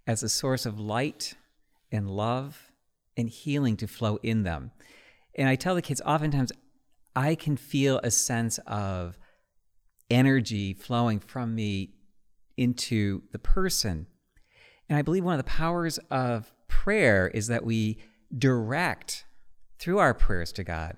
as 0.07 0.23
a 0.23 0.29
source 0.29 0.65
of 0.65 0.79
light 0.79 1.35
and 1.91 2.09
love 2.09 2.71
and 3.15 3.29
healing 3.29 3.77
to 3.77 3.87
flow 3.87 4.17
in 4.23 4.41
them. 4.41 4.71
And 5.35 5.47
I 5.47 5.55
tell 5.55 5.75
the 5.75 5.83
kids 5.83 6.01
oftentimes 6.03 6.51
I 7.15 7.35
can 7.35 7.57
feel 7.57 7.99
a 8.03 8.09
sense 8.09 8.57
of 8.65 9.19
energy 10.09 10.73
flowing 10.73 11.19
from 11.19 11.53
me 11.53 11.93
into 12.57 13.21
the 13.31 13.39
person. 13.39 14.07
And 14.89 14.97
I 14.97 15.03
believe 15.03 15.23
one 15.23 15.35
of 15.35 15.45
the 15.45 15.49
powers 15.49 15.99
of 16.09 16.51
prayer 16.67 17.27
is 17.27 17.47
that 17.47 17.63
we 17.63 17.99
direct 18.35 19.25
through 19.77 19.99
our 19.99 20.15
prayers 20.15 20.51
to 20.53 20.63
God 20.63 20.97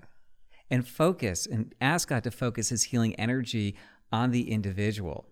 and 0.72 0.88
focus 0.88 1.46
and 1.46 1.74
ask 1.82 2.08
God 2.08 2.24
to 2.24 2.30
focus 2.30 2.70
his 2.70 2.84
healing 2.84 3.14
energy 3.16 3.76
on 4.10 4.30
the 4.30 4.50
individual. 4.50 5.26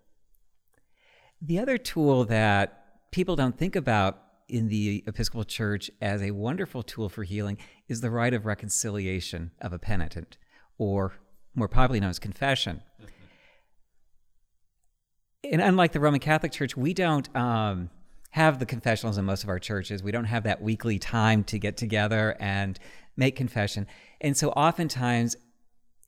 The 1.40 1.59
other 1.59 1.78
tool 1.78 2.26
that 2.26 3.11
people 3.11 3.37
don't 3.37 3.56
think 3.56 3.75
about 3.75 4.23
in 4.50 4.68
the 4.68 5.02
Episcopal 5.06 5.44
Church 5.44 5.90
as 6.02 6.20
a 6.20 6.32
wonderful 6.32 6.82
tool 6.82 7.09
for 7.09 7.25
healing 7.25 7.56
is 7.88 8.02
the 8.02 8.11
rite 8.11 8.35
of 8.35 8.44
reconciliation 8.44 9.52
of 9.62 9.73
a 9.73 9.78
penitent, 9.78 10.37
or 10.76 11.14
more 11.54 11.68
popularly 11.68 12.00
known 12.00 12.11
as 12.11 12.18
confession. 12.18 12.82
And 15.42 15.62
unlike 15.62 15.92
the 15.92 16.00
Roman 16.00 16.20
Catholic 16.20 16.52
Church, 16.52 16.76
we 16.76 16.92
don't 16.92 17.35
um, 17.35 17.88
have 18.32 18.59
the 18.59 18.66
confessionals 18.66 19.16
in 19.16 19.25
most 19.25 19.42
of 19.42 19.49
our 19.49 19.59
churches. 19.59 20.02
We 20.02 20.12
don't 20.12 20.25
have 20.25 20.42
that 20.42 20.61
weekly 20.61 20.99
time 20.99 21.44
to 21.44 21.59
get 21.59 21.78
together 21.78 22.37
and 22.38 22.78
make 23.16 23.37
confession. 23.37 23.87
And 24.21 24.37
so 24.37 24.50
oftentimes, 24.50 25.37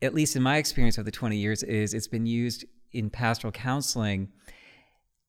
at 0.01 0.15
least 0.15 0.37
in 0.37 0.43
my 0.43 0.57
experience 0.57 0.99
over 0.99 1.05
the 1.05 1.11
20 1.11 1.37
years, 1.37 1.63
is 1.63 1.95
it's 1.95 2.09
been 2.09 2.27
used 2.27 2.65
in 2.93 3.11
pastoral 3.11 3.53
counseling. 3.53 4.29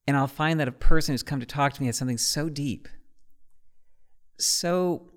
And 0.06 0.18
I'll 0.18 0.28
find 0.28 0.60
that 0.60 0.68
a 0.68 0.74
person 0.74 1.14
who's 1.14 1.24
come 1.24 1.40
to 1.40 1.46
talk 1.46 1.74
to 1.74 1.82
me 1.82 1.88
has 1.88 1.98
something 1.98 2.18
so 2.18 2.50
deep, 2.50 2.88
so 4.38 5.12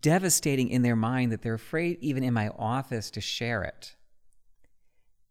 devastating 0.00 0.68
in 0.68 0.82
their 0.82 0.96
mind 0.96 1.32
that 1.32 1.42
they're 1.42 1.54
afraid, 1.54 1.98
even 2.00 2.22
in 2.22 2.34
my 2.34 2.48
office, 2.50 3.10
to 3.10 3.20
share 3.20 3.64
it. 3.64 3.96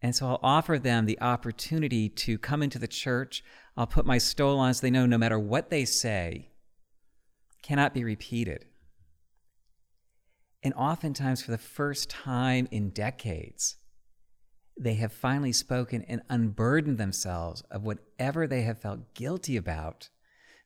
And 0.01 0.15
so 0.15 0.27
I'll 0.27 0.39
offer 0.43 0.77
them 0.77 1.05
the 1.05 1.19
opportunity 1.21 2.09
to 2.09 2.37
come 2.37 2.61
into 2.61 2.79
the 2.79 2.87
church. 2.87 3.43
I'll 3.75 3.87
put 3.87 4.05
my 4.05 4.17
stole 4.17 4.59
on 4.59 4.73
so 4.73 4.81
they 4.81 4.91
know 4.91 5.05
no 5.05 5.17
matter 5.17 5.39
what 5.39 5.69
they 5.69 5.85
say, 5.85 6.49
cannot 7.63 7.93
be 7.93 8.03
repeated. 8.03 8.65
And 10.63 10.73
oftentimes, 10.73 11.41
for 11.41 11.51
the 11.51 11.57
first 11.57 12.09
time 12.09 12.67
in 12.71 12.89
decades, 12.89 13.77
they 14.79 14.95
have 14.95 15.13
finally 15.13 15.51
spoken 15.51 16.03
and 16.07 16.21
unburdened 16.29 16.97
themselves 16.97 17.61
of 17.71 17.83
whatever 17.83 18.47
they 18.47 18.61
have 18.61 18.79
felt 18.79 19.13
guilty 19.13 19.57
about 19.57 20.09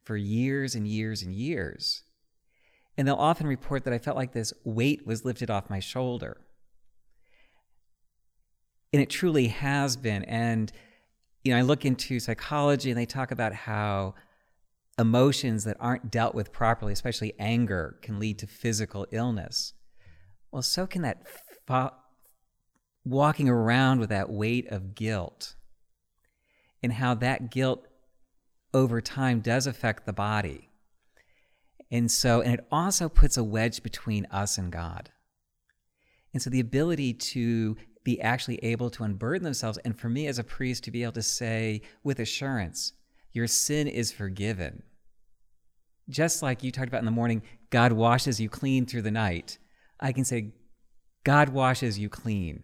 for 0.03 0.17
years 0.17 0.75
and 0.75 0.87
years 0.87 1.21
and 1.21 1.33
years. 1.33 2.03
And 2.97 3.07
they'll 3.07 3.15
often 3.15 3.47
report 3.47 3.83
that 3.85 3.93
I 3.93 3.99
felt 3.99 4.17
like 4.17 4.33
this 4.33 4.53
weight 4.63 5.05
was 5.07 5.23
lifted 5.23 5.49
off 5.49 5.69
my 5.69 5.79
shoulder. 5.79 6.41
And 8.91 9.01
it 9.01 9.09
truly 9.09 9.47
has 9.47 9.95
been. 9.95 10.23
And, 10.25 10.71
you 11.43 11.53
know, 11.53 11.59
I 11.59 11.61
look 11.61 11.85
into 11.85 12.19
psychology 12.19 12.89
and 12.91 12.99
they 12.99 13.05
talk 13.05 13.31
about 13.31 13.53
how 13.53 14.15
emotions 14.99 15.63
that 15.63 15.77
aren't 15.79 16.11
dealt 16.11 16.35
with 16.35 16.51
properly, 16.51 16.91
especially 16.91 17.33
anger, 17.39 17.97
can 18.01 18.19
lead 18.19 18.39
to 18.39 18.47
physical 18.47 19.07
illness. 19.11 19.73
Well, 20.51 20.61
so 20.61 20.85
can 20.85 21.01
that 21.03 21.23
fo- 21.65 21.93
walking 23.05 23.49
around 23.49 23.99
with 23.99 24.09
that 24.09 24.29
weight 24.29 24.67
of 24.69 24.95
guilt 24.95 25.55
and 26.83 26.93
how 26.93 27.13
that 27.15 27.51
guilt 27.51 27.87
over 28.73 29.01
time 29.01 29.39
does 29.39 29.67
affect 29.67 30.05
the 30.05 30.13
body. 30.13 30.69
And 31.89 32.09
so, 32.09 32.41
and 32.41 32.53
it 32.53 32.65
also 32.71 33.09
puts 33.09 33.37
a 33.37 33.43
wedge 33.43 33.83
between 33.83 34.25
us 34.27 34.57
and 34.57 34.71
God. 34.71 35.09
And 36.33 36.41
so 36.41 36.49
the 36.49 36.61
ability 36.61 37.13
to 37.13 37.75
be 38.03 38.19
actually 38.21 38.57
able 38.63 38.89
to 38.91 39.03
unburden 39.03 39.43
themselves. 39.43 39.77
And 39.79 39.99
for 39.99 40.09
me 40.09 40.27
as 40.27 40.39
a 40.39 40.43
priest 40.43 40.83
to 40.85 40.91
be 40.91 41.03
able 41.03 41.11
to 41.13 41.21
say 41.21 41.81
with 42.03 42.19
assurance, 42.19 42.93
your 43.33 43.47
sin 43.47 43.87
is 43.87 44.11
forgiven. 44.11 44.83
Just 46.09 46.41
like 46.41 46.63
you 46.63 46.71
talked 46.71 46.87
about 46.87 46.99
in 46.99 47.05
the 47.05 47.11
morning, 47.11 47.43
God 47.69 47.91
washes 47.93 48.39
you 48.39 48.49
clean 48.49 48.85
through 48.85 49.03
the 49.03 49.11
night. 49.11 49.57
I 50.01 50.11
can 50.11 50.25
say, 50.25 50.53
God 51.23 51.49
washes 51.49 51.99
you 51.99 52.09
clean. 52.09 52.63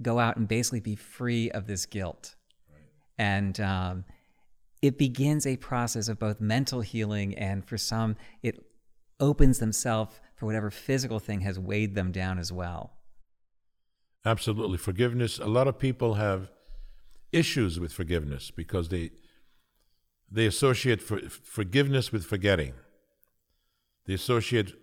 Go 0.00 0.18
out 0.18 0.36
and 0.36 0.48
basically 0.48 0.80
be 0.80 0.96
free 0.96 1.50
of 1.50 1.66
this 1.66 1.84
guilt. 1.84 2.36
Right. 2.70 2.80
And 3.18 3.60
um, 3.60 4.04
it 4.80 4.96
begins 4.96 5.46
a 5.46 5.56
process 5.56 6.08
of 6.08 6.18
both 6.18 6.40
mental 6.40 6.80
healing 6.80 7.36
and 7.36 7.64
for 7.64 7.76
some, 7.76 8.16
it 8.42 8.64
opens 9.18 9.58
themselves 9.58 10.18
for 10.34 10.46
whatever 10.46 10.70
physical 10.70 11.18
thing 11.18 11.40
has 11.40 11.58
weighed 11.58 11.94
them 11.94 12.12
down 12.12 12.38
as 12.38 12.50
well. 12.50 12.94
Absolutely. 14.24 14.78
Forgiveness, 14.78 15.38
a 15.38 15.46
lot 15.46 15.68
of 15.68 15.78
people 15.78 16.14
have 16.14 16.50
issues 17.32 17.78
with 17.78 17.92
forgiveness 17.92 18.50
because 18.50 18.88
they 18.88 19.10
they 20.32 20.46
associate 20.46 21.02
for, 21.02 21.18
forgiveness 21.28 22.12
with 22.12 22.24
forgetting. 22.24 22.72
They 24.06 24.14
associate 24.14 24.74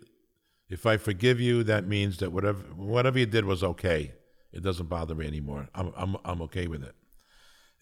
if 0.68 0.84
I 0.84 0.96
forgive 0.96 1.40
you, 1.40 1.62
that 1.64 1.86
means 1.86 2.18
that 2.18 2.32
whatever 2.32 2.62
whatever 2.74 3.18
you 3.18 3.26
did 3.26 3.44
was 3.44 3.64
okay. 3.64 4.12
It 4.52 4.62
doesn't 4.62 4.88
bother 4.88 5.14
me 5.14 5.26
anymore. 5.26 5.68
I'm 5.74 5.92
I'm 5.96 6.16
I'm 6.24 6.42
okay 6.42 6.66
with 6.66 6.82
it. 6.82 6.94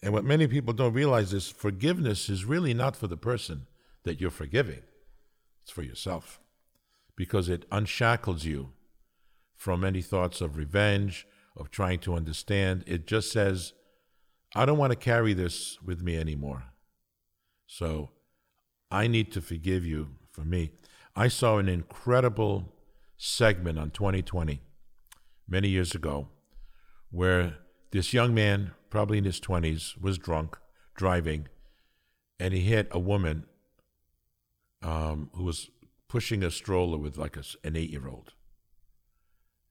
And 0.01 0.13
what 0.13 0.23
many 0.23 0.47
people 0.47 0.73
don't 0.73 0.93
realize 0.93 1.33
is 1.33 1.49
forgiveness 1.49 2.29
is 2.29 2.45
really 2.45 2.73
not 2.73 2.95
for 2.95 3.07
the 3.07 3.17
person 3.17 3.67
that 4.03 4.21
you're 4.21 4.29
forgiving. 4.29 4.83
It's 5.63 5.71
for 5.71 5.81
yourself. 5.81 6.39
Because 7.15 7.49
it 7.49 7.65
unshackles 7.71 8.45
you 8.45 8.73
from 9.55 9.83
any 9.83 10.03
thoughts 10.03 10.39
of 10.39 10.55
revenge, 10.55 11.25
of 11.55 11.71
trying 11.71 11.99
to 11.99 12.13
understand. 12.13 12.83
It 12.85 13.07
just 13.07 13.31
says, 13.31 13.73
I 14.55 14.65
don't 14.65 14.77
want 14.77 14.91
to 14.91 14.97
carry 14.97 15.33
this 15.33 15.81
with 15.83 16.03
me 16.03 16.15
anymore. 16.17 16.63
So 17.65 18.11
I 18.91 19.07
need 19.07 19.31
to 19.33 19.41
forgive 19.41 19.85
you 19.85 20.09
for 20.31 20.41
me. 20.41 20.71
I 21.15 21.27
saw 21.27 21.57
an 21.57 21.67
incredible 21.67 22.76
segment 23.17 23.77
on 23.79 23.91
2020 23.91 24.61
many 25.47 25.67
years 25.67 25.95
ago 25.95 26.29
where 27.09 27.57
this 27.91 28.13
young 28.13 28.33
man, 28.33 28.71
probably 28.89 29.17
in 29.17 29.23
his 29.23 29.39
20s, 29.39 29.99
was 29.99 30.17
drunk, 30.17 30.57
driving, 30.95 31.47
and 32.39 32.53
he 32.53 32.61
hit 32.61 32.87
a 32.91 32.99
woman 32.99 33.45
um, 34.81 35.29
who 35.33 35.43
was 35.43 35.69
pushing 36.07 36.43
a 36.43 36.51
stroller 36.51 36.97
with 36.97 37.17
like 37.17 37.35
a, 37.35 37.43
an 37.63 37.75
eight 37.75 37.89
year 37.89 38.07
old. 38.07 38.33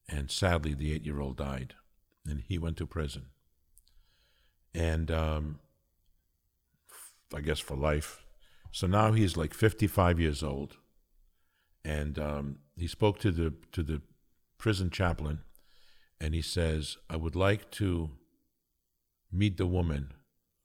And 0.08 0.30
sadly, 0.30 0.74
the 0.74 0.92
eight 0.92 1.04
year 1.04 1.20
old 1.20 1.36
died, 1.36 1.74
and 2.26 2.42
he 2.46 2.58
went 2.58 2.76
to 2.78 2.86
prison. 2.86 3.26
And 4.74 5.10
um, 5.10 5.60
I 7.34 7.40
guess 7.40 7.58
for 7.58 7.76
life. 7.76 8.24
So 8.72 8.86
now 8.86 9.12
he's 9.12 9.36
like 9.36 9.54
55 9.54 10.20
years 10.20 10.42
old, 10.42 10.76
and 11.86 12.18
um, 12.18 12.58
he 12.76 12.88
spoke 12.88 13.20
to 13.20 13.30
the 13.30 13.54
to 13.70 13.82
the 13.84 14.02
prison 14.58 14.90
chaplain, 14.90 15.38
and 16.20 16.34
he 16.34 16.42
says, 16.42 16.96
"I 17.08 17.16
would 17.16 17.36
like 17.36 17.70
to 17.72 18.10
meet 19.30 19.56
the 19.56 19.66
woman. 19.66 20.12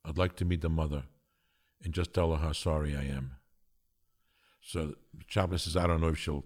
I'd 0.03 0.17
like 0.17 0.35
to 0.37 0.45
meet 0.45 0.61
the 0.61 0.69
mother, 0.69 1.03
and 1.83 1.93
just 1.93 2.13
tell 2.13 2.31
her 2.31 2.41
how 2.41 2.53
sorry 2.53 2.95
I 2.95 3.03
am." 3.03 3.35
So 4.61 4.95
the 5.13 5.23
chaplain 5.27 5.59
says, 5.59 5.77
"I 5.77 5.85
don't 5.85 6.01
know 6.01 6.09
if 6.09 6.17
she'll 6.17 6.45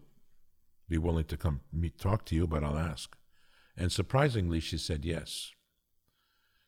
be 0.90 0.98
willing 0.98 1.26
to 1.26 1.38
come 1.38 1.62
meet 1.72 1.98
talk 1.98 2.26
to 2.26 2.36
you, 2.36 2.46
but 2.46 2.64
I'll 2.64 2.78
ask." 2.78 3.16
And 3.78 3.92
surprisingly, 3.92 4.60
she 4.60 4.78
said 4.78 5.06
yes. 5.06 5.54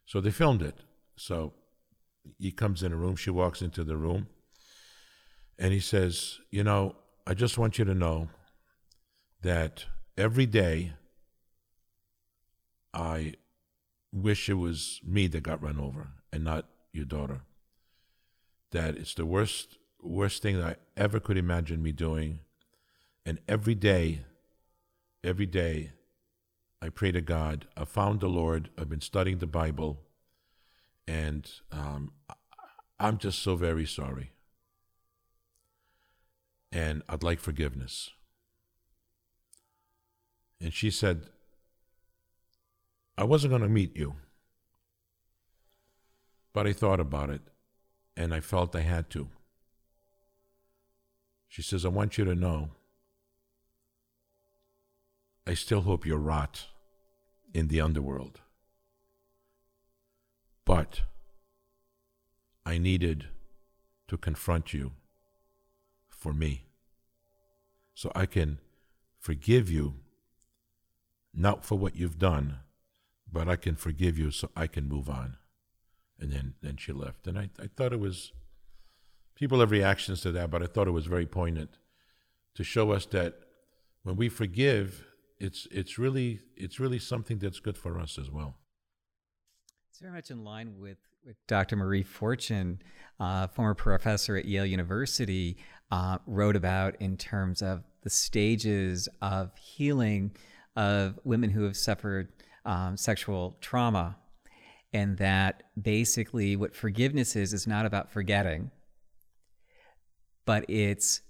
So 0.05 0.21
they 0.21 0.31
filmed 0.31 0.61
it. 0.61 0.79
So 1.17 1.53
he 2.39 2.51
comes 2.51 2.83
in 2.83 2.93
a 2.93 2.97
room. 2.97 3.17
She 3.17 3.31
walks 3.31 3.61
into 3.61 3.83
the 3.83 3.97
room, 3.97 4.27
and 5.59 5.73
he 5.73 5.81
says, 5.81 6.39
"You 6.51 6.63
know." 6.63 6.95
I 7.29 7.33
just 7.33 7.57
want 7.57 7.77
you 7.77 7.83
to 7.83 7.93
know 7.93 8.29
that 9.41 9.83
every 10.17 10.45
day 10.45 10.93
I 12.93 13.33
wish 14.13 14.47
it 14.47 14.53
was 14.53 15.01
me 15.03 15.27
that 15.27 15.43
got 15.43 15.61
run 15.61 15.77
over 15.77 16.07
and 16.31 16.45
not 16.45 16.69
your 16.93 17.03
daughter. 17.03 17.41
That 18.71 18.95
it's 18.95 19.13
the 19.13 19.25
worst 19.25 19.77
worst 20.01 20.41
thing 20.41 20.57
that 20.57 20.65
I 20.65 20.75
ever 20.95 21.19
could 21.19 21.37
imagine 21.37 21.83
me 21.83 21.91
doing. 21.91 22.39
And 23.25 23.39
every 23.45 23.75
day, 23.75 24.21
every 25.21 25.47
day, 25.47 25.91
I 26.81 26.87
pray 26.87 27.11
to 27.11 27.19
God. 27.19 27.67
I 27.75 27.83
found 27.83 28.21
the 28.21 28.29
Lord. 28.29 28.69
I've 28.77 28.87
been 28.87 29.01
studying 29.01 29.39
the 29.39 29.47
Bible, 29.47 29.99
and 31.05 31.45
um, 31.73 32.13
I'm 33.01 33.17
just 33.17 33.39
so 33.39 33.57
very 33.57 33.85
sorry 33.85 34.31
and 36.77 37.01
I'd 37.09 37.23
like 37.23 37.39
forgiveness. 37.39 38.11
And 40.61 40.71
she 40.71 40.91
said, 40.91 41.23
I 43.17 43.23
wasn't 43.23 43.49
going 43.49 43.63
to 43.63 43.67
meet 43.67 43.97
you, 43.97 44.13
but 46.53 46.67
I 46.67 46.73
thought 46.73 46.99
about 46.99 47.31
it 47.31 47.41
and 48.15 48.31
I 48.31 48.41
felt 48.41 48.75
I 48.75 48.81
had 48.81 49.09
to. 49.11 49.27
She 51.47 51.63
says, 51.63 51.83
I 51.83 51.89
want 51.89 52.19
you 52.19 52.25
to 52.25 52.35
know 52.35 52.69
I 55.47 55.55
still 55.55 55.81
hope 55.81 56.05
you 56.05 56.15
rot 56.15 56.67
in 57.55 57.69
the 57.69 57.81
underworld. 57.81 58.41
But 60.63 61.01
I 62.67 62.77
needed 62.77 63.25
to 64.09 64.17
confront 64.17 64.75
you 64.75 64.91
for 66.07 66.33
me. 66.33 66.66
So 67.97 68.11
I 68.13 68.27
can 68.27 68.59
forgive 69.17 69.71
you, 69.71 69.95
not 71.33 71.65
for 71.65 71.79
what 71.79 71.95
you've 71.95 72.19
done, 72.19 72.59
but 73.27 73.49
I 73.49 73.55
can 73.55 73.75
forgive 73.75 74.19
you 74.19 74.29
so 74.29 74.51
I 74.55 74.67
can 74.67 74.87
move 74.87 75.09
on. 75.09 75.37
And 76.19 76.31
then, 76.31 76.53
then 76.61 76.77
she 76.77 76.91
left. 76.91 77.25
And 77.25 77.39
I, 77.39 77.49
I 77.59 77.65
thought 77.75 77.93
it 77.93 77.99
was, 77.99 78.33
people 79.33 79.61
have 79.61 79.71
reactions 79.71 80.21
to 80.21 80.31
that, 80.33 80.51
but 80.51 80.61
I 80.61 80.67
thought 80.67 80.87
it 80.87 80.91
was 80.91 81.07
very 81.07 81.25
poignant 81.25 81.79
to 82.53 82.63
show 82.63 82.91
us 82.91 83.07
that 83.07 83.39
when 84.03 84.15
we 84.15 84.29
forgive, 84.29 85.03
it's, 85.39 85.67
it's, 85.71 85.97
really, 85.97 86.41
it's 86.55 86.79
really 86.79 86.99
something 86.99 87.39
that's 87.39 87.59
good 87.59 87.79
for 87.79 87.97
us 87.97 88.19
as 88.19 88.29
well. 88.29 88.57
It's 89.89 90.01
very 90.01 90.13
much 90.13 90.29
in 90.29 90.43
line 90.43 90.75
with, 90.77 90.99
with 91.27 91.35
Dr. 91.45 91.75
Marie 91.75 92.03
Fortune, 92.03 92.81
uh, 93.19 93.47
former 93.47 93.73
professor 93.73 94.37
at 94.37 94.45
Yale 94.45 94.65
University, 94.65 95.57
uh, 95.91 96.17
wrote 96.25 96.55
about 96.55 96.95
in 97.01 97.17
terms 97.17 97.61
of 97.61 97.83
the 98.03 98.09
stages 98.09 99.09
of 99.21 99.51
healing 99.57 100.31
of 100.77 101.19
women 101.25 101.49
who 101.49 101.63
have 101.63 101.75
suffered 101.75 102.29
um, 102.65 102.95
sexual 102.95 103.57
trauma. 103.59 104.15
And 104.93 105.17
that 105.17 105.63
basically 105.79 106.55
what 106.55 106.73
forgiveness 106.73 107.35
is, 107.35 107.51
is 107.51 107.67
not 107.67 107.85
about 107.85 108.09
forgetting, 108.09 108.71
but 110.45 110.63
it's 110.69 111.21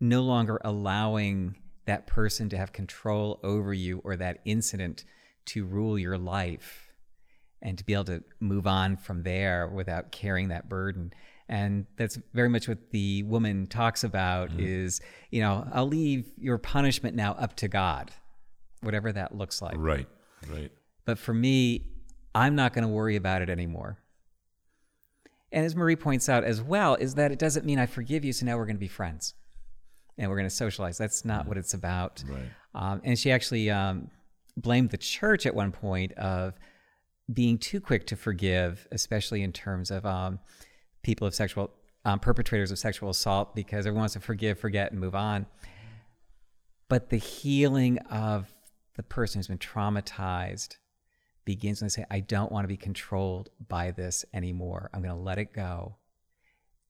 no 0.00 0.22
longer 0.22 0.60
allowing 0.64 1.54
that 1.84 2.08
person 2.08 2.48
to 2.48 2.56
have 2.56 2.72
control 2.72 3.38
over 3.44 3.72
you 3.72 4.00
or 4.02 4.16
that 4.16 4.40
incident 4.44 5.04
to 5.46 5.64
rule 5.64 5.96
your 5.96 6.18
life 6.18 6.85
and 7.66 7.76
to 7.76 7.84
be 7.84 7.94
able 7.94 8.04
to 8.04 8.22
move 8.38 8.64
on 8.64 8.96
from 8.96 9.24
there 9.24 9.66
without 9.66 10.12
carrying 10.12 10.48
that 10.48 10.68
burden. 10.68 11.12
And 11.48 11.86
that's 11.96 12.16
very 12.32 12.48
much 12.48 12.68
what 12.68 12.92
the 12.92 13.24
woman 13.24 13.66
talks 13.66 14.04
about 14.04 14.50
mm-hmm. 14.50 14.60
is 14.60 15.00
you 15.30 15.40
know 15.40 15.66
i'll 15.72 15.86
leave 15.86 16.26
your 16.38 16.58
punishment 16.58 17.14
now 17.14 17.32
up 17.32 17.54
to 17.56 17.68
god 17.68 18.12
whatever 18.82 19.12
that 19.12 19.36
looks 19.36 19.60
like. 19.60 19.74
Right 19.76 20.06
right. 20.48 20.70
But 21.04 21.18
for 21.18 21.34
me 21.34 21.82
i'm 22.34 22.54
not 22.54 22.72
going 22.72 22.86
to 22.86 22.88
worry 22.88 23.16
about 23.16 23.42
it 23.42 23.50
anymore. 23.50 23.98
And 25.50 25.66
as 25.66 25.74
marie 25.74 25.96
points 25.96 26.28
out 26.28 26.44
as 26.44 26.62
well 26.62 26.94
is 26.94 27.16
that 27.16 27.32
it 27.32 27.38
doesn't 27.38 27.66
mean 27.66 27.80
i 27.80 27.86
forgive 27.86 28.24
you 28.24 28.32
so 28.32 28.46
now 28.46 28.56
we're 28.56 28.66
going 28.66 28.76
to 28.76 28.80
be 28.80 28.88
friends. 28.88 29.34
And 30.18 30.30
we're 30.30 30.36
going 30.36 30.48
to 30.48 30.54
socialize. 30.54 30.96
That's 30.96 31.26
not 31.26 31.40
mm-hmm. 31.40 31.48
what 31.48 31.58
it's 31.58 31.74
about. 31.74 32.24
Right. 32.26 32.48
Um, 32.74 33.02
and 33.04 33.18
she 33.18 33.30
actually 33.30 33.70
um, 33.70 34.10
blamed 34.56 34.88
the 34.88 34.96
church 34.96 35.44
at 35.44 35.54
one 35.54 35.72
point 35.72 36.12
of 36.12 36.54
being 37.32 37.58
too 37.58 37.80
quick 37.80 38.06
to 38.06 38.16
forgive 38.16 38.86
especially 38.92 39.42
in 39.42 39.52
terms 39.52 39.90
of 39.90 40.06
um, 40.06 40.38
people 41.02 41.26
of 41.26 41.34
sexual 41.34 41.70
um, 42.04 42.20
perpetrators 42.20 42.70
of 42.70 42.78
sexual 42.78 43.10
assault 43.10 43.54
because 43.54 43.84
everyone 43.84 44.02
wants 44.02 44.14
to 44.14 44.20
forgive, 44.20 44.60
forget, 44.60 44.92
and 44.92 45.00
move 45.00 45.16
on. 45.16 45.46
But 46.88 47.10
the 47.10 47.16
healing 47.16 47.98
of 47.98 48.54
the 48.96 49.02
person 49.02 49.40
who's 49.40 49.48
been 49.48 49.58
traumatized 49.58 50.76
begins 51.44 51.80
when 51.80 51.86
they 51.86 51.90
say, 51.90 52.04
I 52.08 52.20
don't 52.20 52.52
want 52.52 52.64
to 52.64 52.68
be 52.68 52.76
controlled 52.76 53.50
by 53.68 53.90
this 53.90 54.24
anymore. 54.32 54.88
I'm 54.94 55.02
going 55.02 55.16
to 55.16 55.20
let 55.20 55.38
it 55.38 55.52
go 55.52 55.96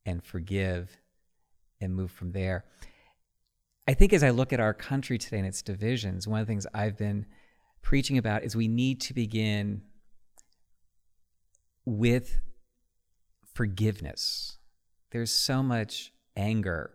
and 0.05 0.23
forgive 0.23 0.99
and 1.81 1.95
move 1.95 2.11
from 2.11 2.33
there. 2.33 2.67
I 3.89 3.95
think 3.95 4.13
as 4.13 4.23
I 4.23 4.31
look 4.31 4.53
at 4.53 4.61
our 4.61 4.75
country 4.75 5.17
today 5.17 5.39
and 5.39 5.47
its 5.47 5.63
divisions, 5.63 6.29
one 6.29 6.41
of 6.41 6.47
the 6.47 6.51
things 6.51 6.67
I've 6.75 6.99
been 6.99 7.25
preaching 7.81 8.19
about 8.19 8.45
is 8.45 8.55
we 8.55 8.69
need 8.69 9.01
to 9.03 9.15
begin 9.15 9.83
with 11.87 12.41
forgiveness. 13.55 14.59
There's 15.13 15.31
so 15.31 15.63
much 15.63 16.13
anger. 16.37 16.91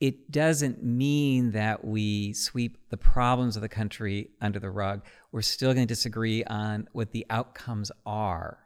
It 0.00 0.30
doesn't 0.30 0.82
mean 0.82 1.52
that 1.52 1.84
we 1.84 2.32
sweep 2.32 2.90
the 2.90 2.96
problems 2.96 3.56
of 3.56 3.62
the 3.62 3.68
country 3.68 4.30
under 4.40 4.58
the 4.58 4.70
rug. 4.70 5.04
We're 5.30 5.42
still 5.42 5.72
going 5.72 5.86
to 5.86 5.94
disagree 5.94 6.42
on 6.44 6.88
what 6.92 7.12
the 7.12 7.24
outcomes 7.30 7.92
are. 8.04 8.58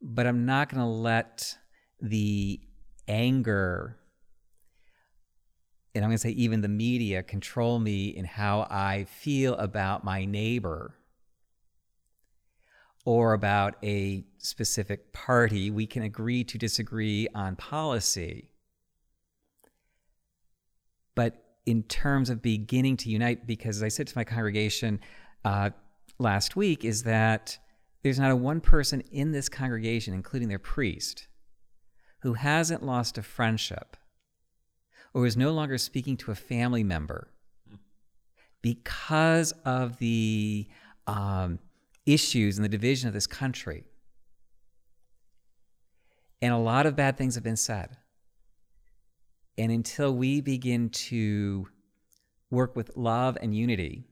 But 0.00 0.26
I'm 0.26 0.46
not 0.46 0.70
going 0.70 0.80
to 0.80 0.88
let 0.88 1.56
the 2.00 2.60
anger, 3.06 3.98
and 5.94 6.04
I'm 6.04 6.10
going 6.10 6.18
to 6.18 6.22
say 6.22 6.30
even 6.30 6.60
the 6.60 6.68
media, 6.68 7.22
control 7.22 7.78
me 7.78 8.08
in 8.08 8.24
how 8.24 8.66
I 8.70 9.04
feel 9.04 9.54
about 9.54 10.04
my 10.04 10.24
neighbor 10.24 10.96
or 13.04 13.32
about 13.32 13.76
a 13.82 14.24
specific 14.38 15.12
party. 15.12 15.70
We 15.70 15.86
can 15.86 16.02
agree 16.02 16.44
to 16.44 16.58
disagree 16.58 17.28
on 17.34 17.56
policy. 17.56 18.50
But 21.14 21.42
in 21.66 21.82
terms 21.84 22.30
of 22.30 22.42
beginning 22.42 22.96
to 22.98 23.10
unite, 23.10 23.46
because 23.46 23.76
as 23.76 23.82
I 23.82 23.88
said 23.88 24.06
to 24.08 24.18
my 24.18 24.24
congregation 24.24 25.00
uh, 25.44 25.70
last 26.18 26.56
week, 26.56 26.84
is 26.84 27.02
that 27.04 27.58
there's 28.02 28.18
not 28.18 28.30
a 28.30 28.36
one 28.36 28.60
person 28.60 29.00
in 29.12 29.32
this 29.32 29.48
congregation, 29.48 30.14
including 30.14 30.48
their 30.48 30.58
priest, 30.58 31.26
who 32.20 32.34
hasn't 32.34 32.82
lost 32.82 33.18
a 33.18 33.22
friendship 33.22 33.96
or 35.14 35.26
is 35.26 35.36
no 35.36 35.52
longer 35.52 35.78
speaking 35.78 36.16
to 36.16 36.30
a 36.30 36.34
family 36.34 36.82
member 36.82 37.28
because 38.60 39.52
of 39.64 39.98
the 39.98 40.66
um, 41.06 41.58
issues 42.06 42.58
and 42.58 42.64
the 42.64 42.68
division 42.68 43.08
of 43.08 43.14
this 43.14 43.26
country. 43.26 43.84
And 46.42 46.52
a 46.52 46.58
lot 46.58 46.86
of 46.86 46.96
bad 46.96 47.16
things 47.16 47.34
have 47.36 47.44
been 47.44 47.56
said. 47.56 47.96
And 49.56 49.70
until 49.72 50.14
we 50.14 50.40
begin 50.40 50.90
to 50.90 51.68
work 52.50 52.76
with 52.76 52.96
love 52.96 53.38
and 53.40 53.54
unity, 53.54 54.04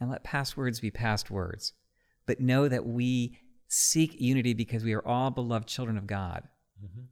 and 0.00 0.10
let 0.10 0.24
past 0.24 0.56
words 0.56 0.80
be 0.80 0.90
past 0.90 1.30
words, 1.30 1.72
but 2.26 2.40
know 2.40 2.68
that 2.68 2.86
we 2.86 3.38
seek 3.68 4.20
unity 4.20 4.54
because 4.54 4.84
we 4.84 4.92
are 4.92 5.06
all 5.06 5.30
beloved 5.30 5.66
children 5.66 5.98
of 5.98 6.06
God. 6.06 6.48
Mm-hmm. 6.82 7.02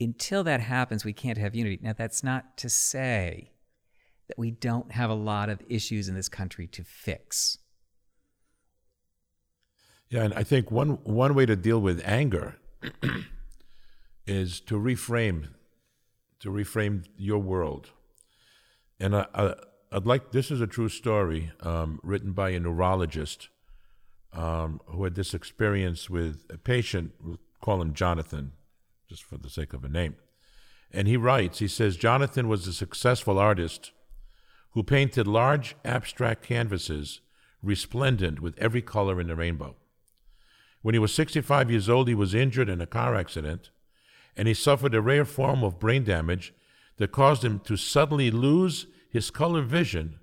Until 0.00 0.44
that 0.44 0.60
happens, 0.60 1.04
we 1.04 1.12
can't 1.12 1.38
have 1.38 1.54
unity. 1.54 1.78
Now, 1.82 1.92
that's 1.92 2.22
not 2.22 2.56
to 2.58 2.68
say 2.68 3.52
that 4.28 4.38
we 4.38 4.50
don't 4.50 4.92
have 4.92 5.10
a 5.10 5.14
lot 5.14 5.48
of 5.48 5.62
issues 5.68 6.08
in 6.08 6.14
this 6.14 6.28
country 6.28 6.66
to 6.68 6.84
fix. 6.84 7.58
Yeah, 10.10 10.24
and 10.24 10.34
I 10.34 10.42
think 10.42 10.70
one 10.70 10.98
one 11.04 11.34
way 11.34 11.44
to 11.46 11.56
deal 11.56 11.80
with 11.80 12.02
anger 12.04 12.56
is 14.26 14.60
to 14.60 14.74
reframe 14.74 15.48
to 16.40 16.50
reframe 16.50 17.04
your 17.16 17.38
world. 17.38 17.90
And 19.00 19.16
I, 19.16 19.26
I, 19.34 19.54
would 19.92 20.06
like 20.06 20.32
this 20.32 20.50
is 20.50 20.60
a 20.60 20.66
true 20.66 20.88
story 20.88 21.52
um, 21.60 22.00
written 22.02 22.32
by 22.32 22.50
a 22.50 22.60
neurologist 22.60 23.48
um, 24.32 24.80
who 24.86 25.04
had 25.04 25.14
this 25.14 25.34
experience 25.34 26.08
with 26.08 26.44
a 26.50 26.58
patient. 26.58 27.12
We'll 27.22 27.40
call 27.60 27.82
him 27.82 27.94
Jonathan, 27.94 28.52
just 29.08 29.24
for 29.24 29.36
the 29.36 29.50
sake 29.50 29.72
of 29.72 29.84
a 29.84 29.88
name. 29.88 30.16
And 30.92 31.06
he 31.06 31.16
writes, 31.16 31.58
he 31.58 31.68
says, 31.68 31.96
Jonathan 31.96 32.48
was 32.48 32.66
a 32.66 32.72
successful 32.72 33.38
artist 33.38 33.92
who 34.72 34.82
painted 34.82 35.26
large 35.26 35.76
abstract 35.84 36.42
canvases 36.42 37.20
resplendent 37.62 38.40
with 38.40 38.56
every 38.58 38.82
color 38.82 39.20
in 39.20 39.26
the 39.26 39.36
rainbow. 39.36 39.76
When 40.82 40.94
he 40.94 40.98
was 40.98 41.14
65 41.14 41.70
years 41.70 41.88
old, 41.88 42.08
he 42.08 42.14
was 42.14 42.34
injured 42.34 42.68
in 42.68 42.80
a 42.80 42.86
car 42.86 43.14
accident, 43.14 43.70
and 44.36 44.46
he 44.46 44.54
suffered 44.54 44.94
a 44.94 45.02
rare 45.02 45.24
form 45.24 45.64
of 45.64 45.80
brain 45.80 46.04
damage 46.04 46.54
that 46.96 47.12
caused 47.12 47.44
him 47.44 47.60
to 47.60 47.76
suddenly 47.76 48.30
lose 48.30 48.86
his 49.10 49.30
color 49.30 49.62
vision 49.62 50.20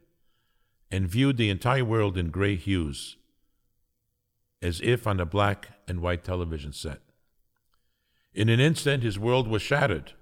and 0.91 1.07
viewed 1.07 1.37
the 1.37 1.49
entire 1.49 1.83
world 1.83 2.17
in 2.17 2.29
gray 2.29 2.55
hues, 2.55 3.17
as 4.61 4.79
if 4.81 5.05
on 5.07 5.19
a 5.19 5.25
black 5.25 5.69
and 5.87 6.01
white 6.01 6.23
television 6.23 6.71
set. 6.71 7.01
In 8.33 8.49
an 8.49 8.59
instant, 8.59 9.03
his 9.03 9.19
world 9.19 9.47
was 9.47 9.61
shattered. 9.61 10.13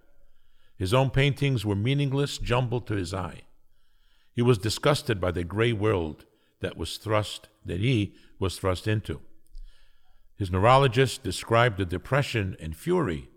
His 0.78 0.93
own 0.93 1.10
paintings 1.10 1.65
were 1.65 1.76
meaningless, 1.76 2.38
jumbled 2.38 2.88
to 2.88 2.96
his 2.96 3.13
eye. 3.13 3.41
He 4.34 4.41
was 4.41 4.58
disgusted 4.58 5.22
by 5.22 5.32
the 5.32 5.43
gray 5.43 5.74
world 5.74 6.26
that 6.62 6.78
was 6.78 6.98
thrust, 6.98 7.50
that 7.65 7.80
he 7.80 8.15
was 8.39 8.58
thrust 8.58 8.88
into. 8.88 9.22
His 10.36 10.52
neurologist 10.52 11.24
described 11.24 11.78
the 11.78 11.86
depression 11.86 12.58
and 12.60 12.76
fury 12.76 13.30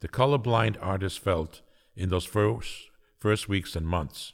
the 0.00 0.08
colorblind 0.08 0.76
artist 0.80 1.18
felt 1.18 1.60
in 1.94 2.08
those 2.08 2.24
first, 2.24 2.88
first 3.18 3.48
weeks 3.48 3.76
and 3.76 3.86
months. 3.86 4.32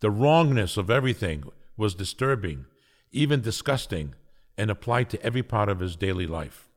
The 0.00 0.10
wrongness 0.10 0.76
of 0.76 0.90
everything 0.90 1.44
was 1.76 1.94
disturbing, 1.94 2.66
even 3.12 3.40
disgusting, 3.40 4.14
and 4.56 4.70
applied 4.70 5.10
to 5.10 5.22
every 5.22 5.42
part 5.42 5.68
of 5.68 5.80
his 5.80 5.96
daily 5.96 6.26
life. 6.26 6.68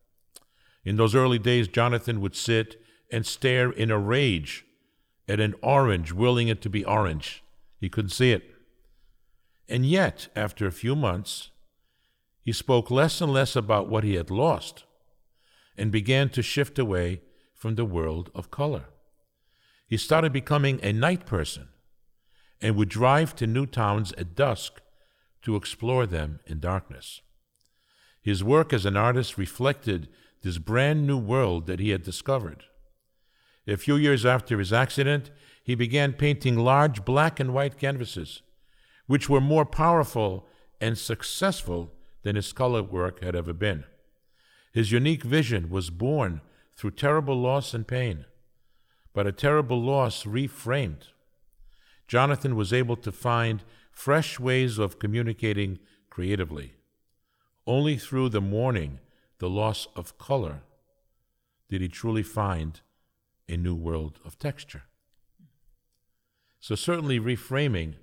In 0.83 0.97
those 0.97 1.15
early 1.15 1.39
days, 1.39 1.67
Jonathan 1.67 2.21
would 2.21 2.35
sit 2.35 2.81
and 3.11 3.25
stare 3.25 3.71
in 3.71 3.91
a 3.91 3.99
rage 3.99 4.65
at 5.27 5.39
an 5.39 5.55
orange, 5.61 6.11
willing 6.11 6.47
it 6.47 6.61
to 6.61 6.69
be 6.69 6.85
orange. 6.85 7.43
He 7.79 7.89
couldn't 7.89 8.11
see 8.11 8.31
it. 8.31 8.43
And 9.69 9.85
yet, 9.85 10.29
after 10.35 10.65
a 10.65 10.71
few 10.71 10.95
months, 10.95 11.51
he 12.47 12.53
spoke 12.53 12.89
less 12.89 13.19
and 13.19 13.33
less 13.33 13.57
about 13.57 13.89
what 13.89 14.05
he 14.05 14.15
had 14.15 14.31
lost 14.31 14.85
and 15.77 15.91
began 15.91 16.29
to 16.29 16.41
shift 16.41 16.79
away 16.79 17.19
from 17.53 17.75
the 17.75 17.83
world 17.83 18.31
of 18.33 18.49
color. 18.49 18.85
He 19.85 19.97
started 19.97 20.31
becoming 20.31 20.79
a 20.81 20.93
night 20.93 21.25
person 21.25 21.67
and 22.61 22.77
would 22.77 22.87
drive 22.87 23.35
to 23.35 23.47
new 23.47 23.65
towns 23.65 24.13
at 24.13 24.33
dusk 24.33 24.79
to 25.41 25.57
explore 25.57 26.05
them 26.05 26.39
in 26.45 26.61
darkness. 26.61 27.19
His 28.21 28.45
work 28.45 28.71
as 28.71 28.85
an 28.85 28.95
artist 28.95 29.37
reflected 29.37 30.07
this 30.41 30.57
brand 30.57 31.05
new 31.05 31.17
world 31.17 31.67
that 31.67 31.81
he 31.81 31.89
had 31.89 32.01
discovered. 32.01 32.63
A 33.67 33.75
few 33.75 33.97
years 33.97 34.25
after 34.25 34.57
his 34.57 34.71
accident, 34.71 35.31
he 35.65 35.75
began 35.75 36.13
painting 36.13 36.55
large 36.55 37.03
black 37.03 37.41
and 37.41 37.53
white 37.53 37.77
canvases, 37.77 38.41
which 39.05 39.27
were 39.27 39.41
more 39.41 39.65
powerful 39.65 40.47
and 40.79 40.97
successful 40.97 41.91
than 42.23 42.35
his 42.35 42.53
color 42.53 42.83
work 42.83 43.23
had 43.23 43.35
ever 43.35 43.53
been. 43.53 43.83
His 44.73 44.91
unique 44.91 45.23
vision 45.23 45.69
was 45.69 45.89
born 45.89 46.41
through 46.75 46.91
terrible 46.91 47.39
loss 47.39 47.73
and 47.73 47.87
pain, 47.87 48.25
but 49.13 49.27
a 49.27 49.31
terrible 49.31 49.81
loss 49.81 50.23
reframed. 50.23 51.07
Jonathan 52.07 52.55
was 52.55 52.71
able 52.71 52.95
to 52.97 53.11
find 53.11 53.63
fresh 53.91 54.39
ways 54.39 54.77
of 54.77 54.99
communicating 54.99 55.79
creatively. 56.09 56.73
Only 57.65 57.97
through 57.97 58.29
the 58.29 58.41
mourning, 58.41 58.99
the 59.39 59.49
loss 59.49 59.87
of 59.95 60.17
color, 60.17 60.61
did 61.69 61.81
he 61.81 61.87
truly 61.87 62.23
find 62.23 62.79
a 63.49 63.57
new 63.57 63.75
world 63.75 64.19
of 64.23 64.37
texture. 64.37 64.83
So 66.59 66.75
certainly 66.75 67.19
reframing 67.19 67.95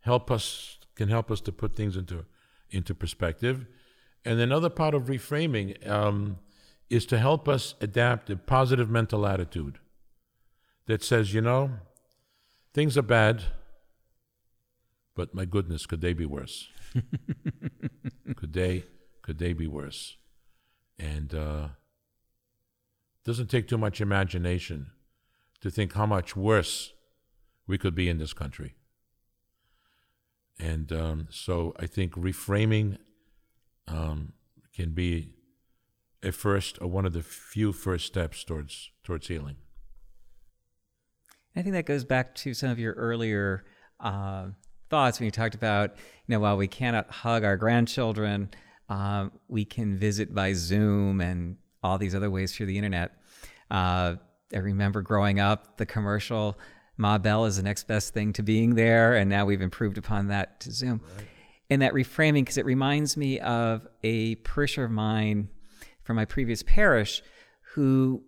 help 0.00 0.30
us 0.30 0.78
can 0.94 1.08
help 1.08 1.30
us 1.30 1.40
to 1.40 1.52
put 1.52 1.74
things 1.74 1.96
into 1.96 2.24
into 2.72 2.94
perspective. 2.94 3.66
And 4.24 4.40
another 4.40 4.68
part 4.68 4.94
of 4.94 5.04
reframing 5.04 5.88
um, 5.88 6.38
is 6.90 7.06
to 7.06 7.18
help 7.18 7.48
us 7.48 7.74
adapt 7.80 8.30
a 8.30 8.36
positive 8.36 8.90
mental 8.90 9.26
attitude 9.26 9.78
that 10.86 11.02
says, 11.02 11.32
you 11.32 11.40
know, 11.40 11.70
things 12.74 12.98
are 12.98 13.02
bad, 13.02 13.44
but 15.14 15.34
my 15.34 15.44
goodness, 15.44 15.86
could 15.86 16.00
they 16.00 16.12
be 16.12 16.26
worse? 16.26 16.68
could 18.36 18.52
they 18.52 18.84
could 19.22 19.38
they 19.38 19.52
be 19.52 19.66
worse? 19.66 20.16
And 20.98 21.34
uh, 21.34 21.68
doesn't 23.24 23.48
take 23.48 23.68
too 23.68 23.78
much 23.78 24.00
imagination 24.00 24.90
to 25.60 25.70
think 25.70 25.92
how 25.92 26.06
much 26.06 26.36
worse 26.36 26.92
we 27.66 27.78
could 27.78 27.94
be 27.94 28.08
in 28.08 28.18
this 28.18 28.32
country. 28.32 28.74
And 30.62 30.92
um, 30.92 31.26
so 31.28 31.74
I 31.80 31.86
think 31.86 32.14
reframing 32.14 32.98
um, 33.88 34.34
can 34.72 34.90
be 34.90 35.30
a 36.22 36.30
first 36.30 36.78
or 36.80 36.86
one 36.86 37.04
of 37.04 37.12
the 37.12 37.22
few 37.22 37.72
first 37.72 38.06
steps 38.06 38.44
towards 38.44 38.92
towards 39.02 39.26
healing. 39.26 39.56
I 41.56 41.62
think 41.62 41.74
that 41.74 41.84
goes 41.84 42.04
back 42.04 42.34
to 42.36 42.54
some 42.54 42.70
of 42.70 42.78
your 42.78 42.92
earlier 42.94 43.64
uh, 43.98 44.46
thoughts 44.88 45.18
when 45.18 45.24
you 45.24 45.32
talked 45.32 45.56
about, 45.56 45.96
you 46.26 46.32
know, 46.32 46.38
while 46.38 46.56
we 46.56 46.68
cannot 46.68 47.10
hug 47.10 47.42
our 47.42 47.56
grandchildren, 47.56 48.48
uh, 48.88 49.28
we 49.48 49.64
can 49.64 49.96
visit 49.98 50.32
by 50.32 50.52
Zoom 50.52 51.20
and 51.20 51.56
all 51.82 51.98
these 51.98 52.14
other 52.14 52.30
ways 52.30 52.54
through 52.54 52.66
the 52.66 52.76
internet. 52.78 53.16
Uh, 53.68 54.14
I 54.54 54.58
remember 54.58 55.02
growing 55.02 55.40
up, 55.40 55.76
the 55.76 55.86
commercial 55.86 56.56
Ma 57.02 57.18
Bell 57.18 57.44
is 57.44 57.56
the 57.56 57.62
next 57.62 57.88
best 57.88 58.14
thing 58.14 58.32
to 58.34 58.42
being 58.42 58.76
there, 58.76 59.16
and 59.16 59.28
now 59.28 59.44
we've 59.44 59.60
improved 59.60 59.98
upon 59.98 60.28
that 60.28 60.60
to 60.60 60.70
Zoom. 60.70 61.00
Right. 61.16 61.26
And 61.68 61.82
that 61.82 61.92
reframing, 61.92 62.42
because 62.42 62.58
it 62.58 62.64
reminds 62.64 63.16
me 63.16 63.40
of 63.40 63.86
a 64.04 64.36
parishioner 64.36 64.86
of 64.86 64.92
mine 64.92 65.48
from 66.04 66.16
my 66.16 66.24
previous 66.24 66.62
parish 66.62 67.22
who 67.74 68.22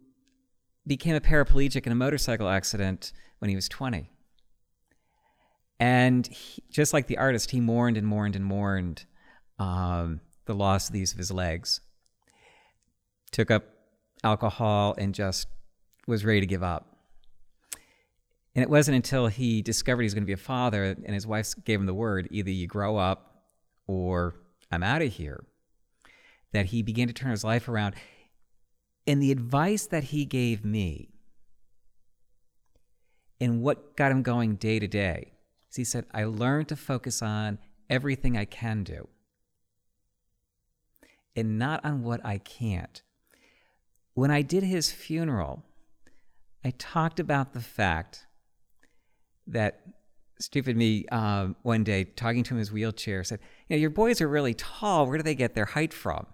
became 0.87 1.15
a 1.15 1.21
paraplegic 1.21 1.87
in 1.87 1.93
a 1.93 1.95
motorcycle 1.95 2.49
accident 2.49 3.13
when 3.39 3.49
he 3.49 3.55
was 3.55 3.69
20. 3.69 4.11
And 5.79 6.27
he, 6.27 6.63
just 6.71 6.93
like 6.93 7.07
the 7.07 7.19
artist, 7.19 7.53
he 7.53 7.61
mourned 7.61 7.97
and 7.97 8.07
mourned 8.07 8.35
and 8.35 8.45
mourned 8.45 9.05
um, 9.59 10.21
the 10.47 10.55
loss 10.55 10.89
of 10.89 10.93
these 10.93 11.13
of 11.13 11.19
his 11.19 11.31
legs. 11.31 11.81
Took 13.31 13.51
up 13.51 13.65
alcohol 14.25 14.95
and 14.99 15.15
just 15.15 15.47
was 16.07 16.25
ready 16.25 16.41
to 16.41 16.47
give 16.47 16.63
up. 16.63 16.94
And 18.55 18.63
it 18.63 18.71
wasn't 18.71 18.97
until 18.97 19.27
he 19.27 19.63
discovered 19.63 20.03
he 20.03 20.07
was 20.07 20.15
going 20.15 20.23
to 20.23 20.27
be 20.27 20.33
a 20.33 20.37
father 20.37 20.85
and 20.85 21.15
his 21.15 21.27
wife 21.27 21.55
gave 21.65 21.81
him 21.81 21.87
the 21.87 21.95
word 21.95 22.29
either 22.31 22.51
you 22.51 22.67
grow 22.67 22.97
up 22.97 23.43
or 23.87 24.37
I'm 24.71 24.83
out 24.83 25.03
of 25.03 25.13
here 25.13 25.45
that 26.53 26.67
he 26.67 26.83
began 26.83 27.09
to 27.09 27.13
turn 27.13 27.33
his 27.33 27.43
life 27.43 27.69
around. 27.69 27.97
And 29.07 29.21
the 29.21 29.33
advice 29.33 29.87
that 29.87 30.05
he 30.05 30.25
gave 30.25 30.65
me 30.65 31.11
and 33.41 33.61
what 33.61 33.97
got 33.97 34.13
him 34.13 34.23
going 34.23 34.55
day 34.55 34.79
to 34.79 34.87
day 34.87 35.33
is 35.71 35.77
he 35.77 35.85
said, 35.85 36.07
I 36.15 36.25
learned 36.25 36.69
to 36.69 36.77
focus 36.77 37.23
on 37.23 37.59
everything 37.91 38.37
I 38.37 38.45
can 38.45 38.85
do 38.85 39.09
and 41.35 41.59
not 41.59 41.85
on 41.85 42.03
what 42.05 42.25
I 42.25 42.39
can't. 42.39 43.03
When 44.15 44.31
I 44.31 44.43
did 44.43 44.63
his 44.63 44.93
funeral, 44.93 45.65
I 46.65 46.71
talked 46.79 47.19
about 47.19 47.53
the 47.53 47.61
fact 47.61 48.27
that 49.47 49.81
stupid 50.39 50.77
me 50.77 51.07
uh, 51.11 51.49
one 51.63 51.85
day 51.85 52.05
talking 52.05 52.43
to 52.45 52.51
him 52.51 52.57
in 52.57 52.61
his 52.61 52.73
wheelchair 52.73 53.25
said, 53.25 53.41
"You 53.69 53.77
know, 53.77 53.81
your 53.81 53.91
boys 53.91 54.21
are 54.21 54.29
really 54.29 54.55
tall. 54.55 55.07
Where 55.07 55.17
do 55.17 55.23
they 55.23 55.35
get 55.35 55.55
their 55.55 55.67
height 55.67 55.93
from?" 55.93 56.27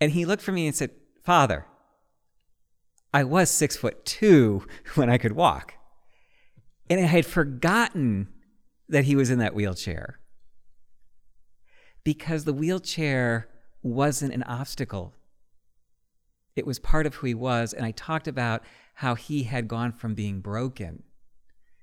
And 0.00 0.12
he 0.12 0.24
looked 0.24 0.42
for 0.42 0.52
me 0.52 0.66
and 0.66 0.74
said, 0.74 0.90
"Father, 1.22 1.66
I 3.12 3.24
was 3.24 3.50
six 3.50 3.76
foot 3.76 4.04
two 4.04 4.66
when 4.94 5.10
I 5.10 5.18
could 5.18 5.32
walk, 5.32 5.74
and 6.88 7.00
I 7.00 7.04
had 7.04 7.26
forgotten 7.26 8.28
that 8.88 9.04
he 9.04 9.16
was 9.16 9.30
in 9.30 9.38
that 9.38 9.54
wheelchair 9.54 10.18
because 12.04 12.44
the 12.44 12.52
wheelchair 12.52 13.48
wasn't 13.82 14.34
an 14.34 14.42
obstacle." 14.44 15.14
It 16.54 16.66
was 16.66 16.78
part 16.78 17.06
of 17.06 17.14
who 17.14 17.28
he 17.28 17.34
was, 17.34 17.72
and 17.72 17.86
I 17.86 17.92
talked 17.92 18.28
about 18.28 18.62
how 18.96 19.14
he 19.14 19.44
had 19.44 19.68
gone 19.68 19.90
from 19.90 20.14
being 20.14 20.40
broken 20.40 21.02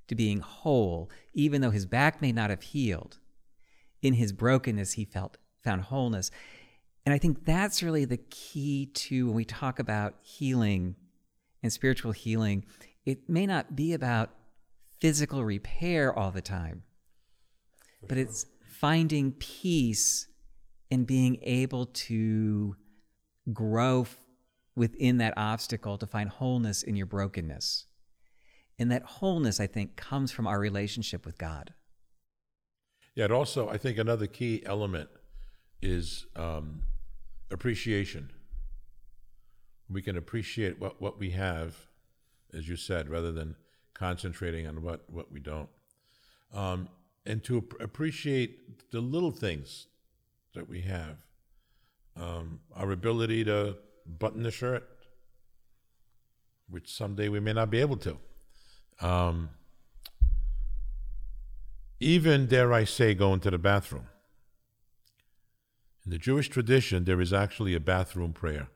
to 0.09 0.15
being 0.15 0.39
whole, 0.39 1.09
even 1.33 1.61
though 1.61 1.71
his 1.71 1.85
back 1.85 2.21
may 2.21 2.31
not 2.31 2.49
have 2.49 2.61
healed. 2.61 3.17
In 4.01 4.13
his 4.13 4.31
brokenness, 4.31 4.93
he 4.93 5.05
felt 5.05 5.37
found 5.63 5.81
wholeness. 5.83 6.31
And 7.05 7.13
I 7.13 7.17
think 7.17 7.45
that's 7.45 7.81
really 7.81 8.05
the 8.05 8.17
key 8.17 8.87
to 8.93 9.27
when 9.27 9.35
we 9.35 9.45
talk 9.45 9.79
about 9.79 10.15
healing 10.21 10.95
and 11.63 11.73
spiritual 11.73 12.11
healing 12.11 12.65
it 13.05 13.27
may 13.27 13.47
not 13.47 13.75
be 13.75 13.93
about 13.93 14.29
physical 14.99 15.43
repair 15.43 16.13
all 16.13 16.31
the 16.31 16.41
time, 16.41 16.83
but 18.07 18.17
it's 18.17 18.45
finding 18.61 19.31
peace 19.31 20.27
and 20.91 21.07
being 21.07 21.39
able 21.41 21.87
to 21.87 22.75
grow 23.51 24.05
within 24.75 25.17
that 25.17 25.33
obstacle 25.37 25.97
to 25.97 26.05
find 26.05 26.29
wholeness 26.29 26.83
in 26.83 26.95
your 26.95 27.05
brokenness. 27.05 27.85
And 28.79 28.89
that 28.91 29.03
wholeness, 29.03 29.59
I 29.59 29.67
think, 29.67 29.97
comes 29.97 30.31
from 30.31 30.47
our 30.47 30.57
relationship 30.57 31.25
with 31.25 31.37
God. 31.37 31.73
Yeah, 33.13 33.25
and 33.25 33.33
also, 33.33 33.67
I 33.67 33.77
think 33.77 33.97
another 33.97 34.25
key 34.25 34.63
element 34.65 35.09
is 35.81 36.25
um, 36.37 36.83
appreciation. 37.51 38.31
We 39.89 40.01
can 40.01 40.15
appreciate 40.15 40.79
what, 40.79 41.01
what 41.01 41.19
we 41.19 41.31
have, 41.31 41.75
as 42.53 42.69
you 42.69 42.77
said, 42.77 43.09
rather 43.09 43.33
than 43.33 43.57
concentrating 43.93 44.65
on 44.65 44.81
what, 44.81 45.09
what 45.09 45.29
we 45.29 45.41
don't. 45.41 45.69
Um, 46.53 46.87
and 47.25 47.43
to 47.43 47.57
ap- 47.57 47.81
appreciate 47.81 48.91
the 48.91 49.01
little 49.01 49.31
things 49.31 49.87
that 50.53 50.69
we 50.69 50.81
have. 50.81 51.17
Um, 52.15 52.61
our 52.75 52.91
ability 52.91 53.43
to 53.45 53.77
button 54.05 54.43
the 54.43 54.51
shirt, 54.51 54.87
which 56.69 56.93
someday 56.93 57.27
we 57.27 57.39
may 57.39 57.53
not 57.53 57.69
be 57.69 57.81
able 57.81 57.97
to. 57.97 58.17
Um, 59.01 59.49
even, 61.99 62.47
dare 62.47 62.73
I 62.73 62.83
say, 62.83 63.13
going 63.13 63.39
to 63.41 63.51
the 63.51 63.57
bathroom. 63.57 64.07
In 66.05 66.11
the 66.11 66.17
Jewish 66.17 66.49
tradition, 66.49 67.05
there 67.05 67.21
is 67.21 67.33
actually 67.33 67.75
a 67.75 67.79
bathroom 67.79 68.33
prayer. 68.33 68.69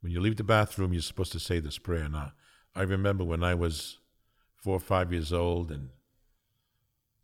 When 0.00 0.12
you 0.12 0.20
leave 0.20 0.36
the 0.36 0.44
bathroom, 0.44 0.92
you're 0.92 1.02
supposed 1.02 1.32
to 1.32 1.40
say 1.40 1.60
this 1.60 1.78
prayer. 1.78 2.08
Now, 2.08 2.32
I 2.74 2.82
remember 2.82 3.24
when 3.24 3.42
I 3.42 3.54
was 3.54 3.98
four 4.56 4.76
or 4.76 4.80
five 4.80 5.12
years 5.12 5.32
old 5.32 5.70
and 5.70 5.90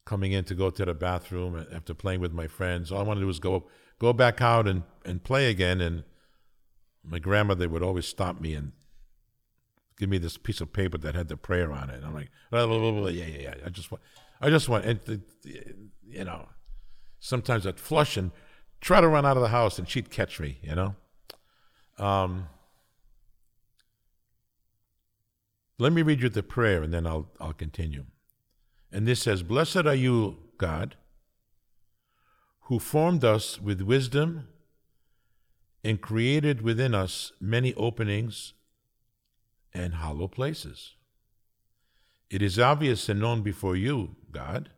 coming 0.04 0.32
in 0.32 0.44
to 0.44 0.54
go 0.54 0.70
to 0.70 0.84
the 0.84 0.94
bathroom 0.94 1.66
after 1.72 1.94
playing 1.94 2.20
with 2.20 2.32
my 2.32 2.46
friends. 2.46 2.90
All 2.90 3.00
I 3.00 3.02
wanted 3.02 3.20
to 3.20 3.24
do 3.24 3.28
was 3.28 3.40
go 3.40 3.66
go 3.98 4.12
back 4.12 4.40
out 4.40 4.66
and, 4.66 4.82
and 5.04 5.22
play 5.22 5.50
again. 5.50 5.80
And 5.80 6.04
my 7.04 7.18
grandmother 7.18 7.68
would 7.68 7.82
always 7.82 8.06
stop 8.06 8.40
me 8.40 8.54
and 8.54 8.72
give 9.98 10.08
me 10.08 10.18
this 10.18 10.36
piece 10.36 10.60
of 10.60 10.72
paper 10.72 10.98
that 10.98 11.14
had 11.14 11.28
the 11.28 11.36
prayer 11.36 11.72
on 11.72 11.90
it. 11.90 11.96
And 11.96 12.04
I'm 12.04 12.14
like, 12.14 12.30
blah, 12.50 12.66
blah, 12.66 12.78
blah, 12.78 13.08
yeah, 13.08 13.26
yeah, 13.26 13.42
yeah. 13.42 13.54
I 13.64 13.70
just 13.70 13.90
want, 13.90 14.02
I 14.40 14.50
just 14.50 14.68
want, 14.68 14.84
and, 14.84 15.22
you 15.44 16.24
know, 16.24 16.48
sometimes 17.18 17.66
I'd 17.66 17.80
flush 17.80 18.16
and 18.16 18.30
try 18.80 19.00
to 19.00 19.08
run 19.08 19.26
out 19.26 19.36
of 19.36 19.42
the 19.42 19.48
house, 19.48 19.78
and 19.78 19.88
she'd 19.88 20.10
catch 20.10 20.40
me. 20.40 20.58
You 20.62 20.74
know. 20.74 20.96
Um, 21.98 22.48
let 25.78 25.92
me 25.92 26.02
read 26.02 26.22
you 26.22 26.28
the 26.28 26.42
prayer, 26.42 26.82
and 26.82 26.92
then 26.92 27.06
I'll 27.06 27.30
I'll 27.40 27.52
continue. 27.52 28.04
And 28.92 29.06
this 29.06 29.20
says, 29.20 29.42
"Blessed 29.42 29.86
are 29.86 29.94
you, 29.94 30.38
God, 30.58 30.96
who 32.62 32.78
formed 32.78 33.24
us 33.24 33.60
with 33.60 33.80
wisdom." 33.80 34.48
And 35.84 36.00
created 36.00 36.62
within 36.62 36.96
us 36.96 37.30
many 37.40 37.72
openings 37.74 38.54
and 39.76 39.94
hollow 39.94 40.26
places. 40.26 40.94
It 42.30 42.40
is 42.40 42.58
obvious 42.58 43.08
and 43.08 43.20
known 43.20 43.42
before 43.42 43.76
you, 43.76 44.16
God, 44.32 44.70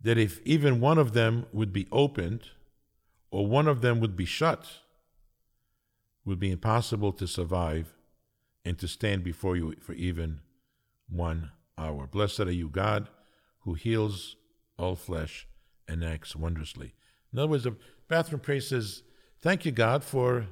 that 0.00 0.18
if 0.18 0.40
even 0.44 0.80
one 0.80 0.98
of 0.98 1.12
them 1.12 1.46
would 1.52 1.72
be 1.72 1.86
opened 1.92 2.48
or 3.30 3.46
one 3.46 3.68
of 3.68 3.82
them 3.82 4.00
would 4.00 4.16
be 4.16 4.24
shut, 4.24 4.66
would 6.24 6.40
be 6.40 6.50
impossible 6.50 7.12
to 7.12 7.26
survive 7.26 7.94
and 8.64 8.78
to 8.78 8.88
stand 8.88 9.22
before 9.22 9.56
you 9.56 9.74
for 9.80 9.92
even 9.92 10.40
one 11.08 11.50
hour. 11.76 12.06
Blessed 12.06 12.40
are 12.40 12.50
you, 12.50 12.68
God, 12.68 13.08
who 13.60 13.74
heals 13.74 14.36
all 14.78 14.96
flesh 14.96 15.46
and 15.86 16.02
acts 16.02 16.34
wondrously. 16.34 16.94
In 17.32 17.38
other 17.38 17.48
words, 17.48 17.64
the 17.64 17.76
bathroom 18.08 18.40
prayer 18.40 18.60
says, 18.60 19.02
Thank 19.42 19.64
you, 19.64 19.72
God, 19.72 20.02
for 20.02 20.46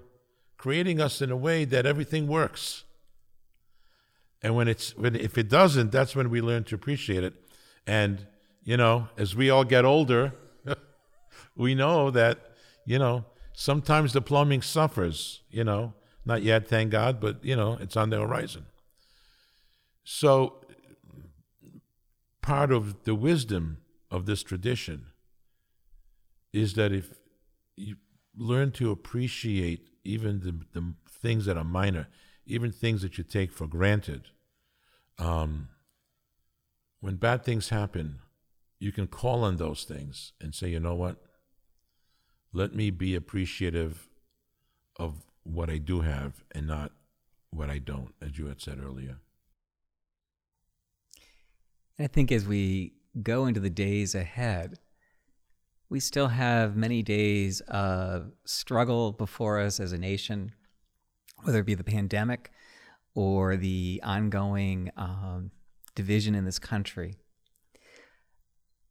creating 0.57 1.01
us 1.01 1.21
in 1.21 1.31
a 1.31 1.37
way 1.37 1.65
that 1.65 1.87
everything 1.87 2.27
works. 2.27 2.85
And 4.43 4.55
when 4.55 4.69
it's 4.69 4.97
when 4.97 5.17
if 5.17 5.37
it 5.37 5.49
doesn't, 5.49 5.91
that's 5.91 6.15
when 6.15 6.31
we 6.31 6.41
learn 6.41 6.65
to 6.65 6.75
appreciate 6.75 7.25
it. 7.25 7.35
And 7.87 8.27
you 8.63 8.77
know, 8.77 9.09
as 9.17 9.35
we 9.35 9.51
all 9.51 9.65
get 9.65 9.85
older, 9.85 10.33
we 11.57 11.75
know 11.75 12.11
that 12.11 12.39
you 12.85 12.99
know 12.99 13.25
sometimes 13.53 14.13
the 14.13 14.23
plumbing 14.23 14.63
suffers. 14.63 15.43
You 15.51 15.65
know, 15.65 15.95
not 16.25 16.43
yet, 16.43 16.69
thank 16.69 16.91
God, 16.91 17.21
but 17.21 17.45
you 17.45 17.57
know 17.57 17.79
it's 17.81 17.97
on 17.97 18.11
the 18.11 18.21
horizon. 18.21 18.67
So, 20.05 20.65
part 22.41 22.73
of 22.73 23.05
the 23.05 23.15
wisdom 23.15 23.79
of 24.11 24.27
this 24.27 24.43
tradition 24.43 25.07
is 26.53 26.75
that 26.75 26.93
if 26.93 27.13
you 27.77 27.97
learn 28.37 28.73
to 28.73 28.91
appreciate 28.91 29.89
even 30.05 30.41
the, 30.41 30.81
the 30.81 30.95
things 31.11 31.45
that 31.45 31.57
are 31.57 31.65
minor, 31.65 32.09
even 32.49 32.73
things 32.73 33.03
that 33.03 33.19
you 33.19 33.25
take 33.25 33.53
for 33.53 33.67
granted. 33.67 34.29
Um, 35.19 35.69
when 37.01 37.17
bad 37.17 37.45
things 37.45 37.69
happen, 37.69 38.21
you 38.81 38.93
can 38.93 39.07
call 39.07 39.45
on 39.45 39.57
those 39.57 39.85
things 39.85 40.33
and 40.41 40.55
say, 40.55 40.69
you 40.69 40.81
know 40.81 40.95
what? 40.95 41.17
Let 42.53 42.75
me 42.75 42.91
be 42.91 43.15
appreciative 43.15 44.09
of 44.97 45.27
what 45.43 45.71
I 45.71 45.79
do 45.79 46.01
have 46.01 46.43
and 46.53 46.67
not 46.67 46.93
what 47.51 47.71
I 47.71 47.79
don't, 47.79 48.15
as 48.21 48.39
you 48.39 48.47
had 48.47 48.61
said 48.61 48.79
earlier. 48.83 49.19
I 51.99 52.07
think 52.07 52.31
as 52.31 52.47
we 52.47 52.95
go 53.23 53.47
into 53.47 53.61
the 53.61 53.71
days 53.71 54.15
ahead, 54.15 54.79
we 55.91 56.01
still 56.01 56.29
have 56.29 56.77
many 56.77 57.03
days 57.03 57.61
of 57.63 58.33
struggle 58.45 59.13
before 59.13 59.59
us 59.59 59.81
as 59.81 59.93
a 59.93 59.99
nation, 59.99 60.53
whether 61.43 61.61
it 61.61 61.67
be 61.67 61.75
the 61.75 61.85
pandemic 61.85 62.51
or 63.15 63.57
the 63.57 64.01
ongoing 64.05 64.91
um, 64.97 65.51
division 65.95 66.35
in 66.35 66.45
this 66.45 66.59
country. 66.59 67.17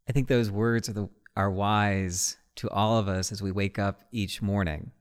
I 0.10 0.12
think 0.12 0.28
those 0.28 0.52
words 0.52 0.90
are, 0.90 0.94
the, 0.94 1.10
are 1.36 1.52
wise 1.52 2.38
to 2.56 2.70
all 2.70 2.98
of 2.98 3.08
us 3.08 3.32
as 3.32 3.42
we 3.42 3.52
wake 3.52 3.78
up 3.78 4.02
each 4.12 4.42
morning 4.42 4.92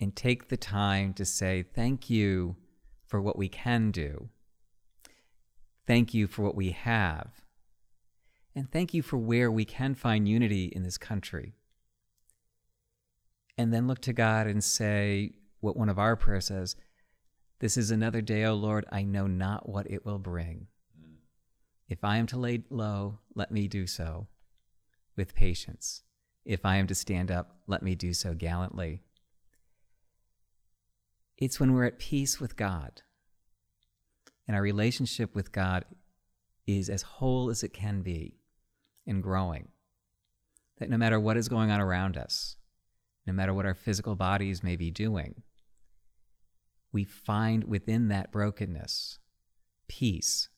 and 0.00 0.14
take 0.14 0.48
the 0.48 0.56
time 0.56 1.12
to 1.14 1.24
say, 1.24 1.62
Thank 1.62 2.08
you 2.08 2.56
for 3.06 3.20
what 3.20 3.36
we 3.36 3.48
can 3.48 3.90
do. 3.90 4.28
Thank 5.86 6.14
you 6.14 6.26
for 6.26 6.42
what 6.42 6.54
we 6.54 6.70
have. 6.70 7.42
And 8.54 8.70
thank 8.70 8.94
you 8.94 9.02
for 9.02 9.16
where 9.16 9.50
we 9.50 9.64
can 9.64 9.94
find 9.94 10.28
unity 10.28 10.66
in 10.66 10.82
this 10.82 10.98
country. 10.98 11.54
And 13.58 13.72
then 13.72 13.86
look 13.86 14.00
to 14.00 14.12
God 14.12 14.46
and 14.46 14.62
say 14.62 15.32
what 15.62 15.76
one 15.76 15.88
of 15.88 15.98
our 15.98 16.16
prayers 16.16 16.46
says 16.46 16.76
This 17.60 17.78
is 17.78 17.90
another 17.90 18.20
day, 18.20 18.44
O 18.44 18.54
Lord, 18.54 18.84
I 18.92 19.04
know 19.04 19.26
not 19.26 19.68
what 19.68 19.90
it 19.90 20.04
will 20.04 20.18
bring. 20.18 20.66
If 21.88 22.04
I 22.04 22.18
am 22.18 22.26
to 22.28 22.38
lay 22.38 22.64
low, 22.68 23.18
let 23.34 23.50
me 23.50 23.68
do 23.68 23.86
so 23.86 24.26
with 25.16 25.34
patience. 25.34 26.02
If 26.44 26.66
I 26.66 26.76
am 26.76 26.86
to 26.88 26.94
stand 26.94 27.30
up, 27.30 27.56
let 27.66 27.82
me 27.82 27.94
do 27.94 28.12
so 28.12 28.34
gallantly. 28.34 29.02
It's 31.38 31.60
when 31.60 31.72
we're 31.72 31.84
at 31.84 31.98
peace 31.98 32.40
with 32.40 32.56
God 32.56 33.02
and 34.46 34.56
our 34.56 34.62
relationship 34.62 35.34
with 35.34 35.52
God 35.52 35.84
is 36.66 36.88
as 36.88 37.02
whole 37.02 37.50
as 37.50 37.62
it 37.62 37.72
can 37.72 38.02
be 38.02 38.38
and 39.06 39.22
growing. 39.22 39.68
That 40.78 40.90
no 40.90 40.96
matter 40.96 41.20
what 41.20 41.36
is 41.36 41.48
going 41.48 41.70
on 41.70 41.80
around 41.80 42.16
us, 42.16 42.56
no 43.26 43.32
matter 43.32 43.54
what 43.54 43.66
our 43.66 43.74
physical 43.74 44.16
bodies 44.16 44.62
may 44.62 44.74
be 44.76 44.90
doing, 44.90 45.42
we 46.92 47.04
find 47.04 47.64
within 47.64 48.08
that 48.08 48.30
brokenness 48.30 49.18
peace 49.88 50.48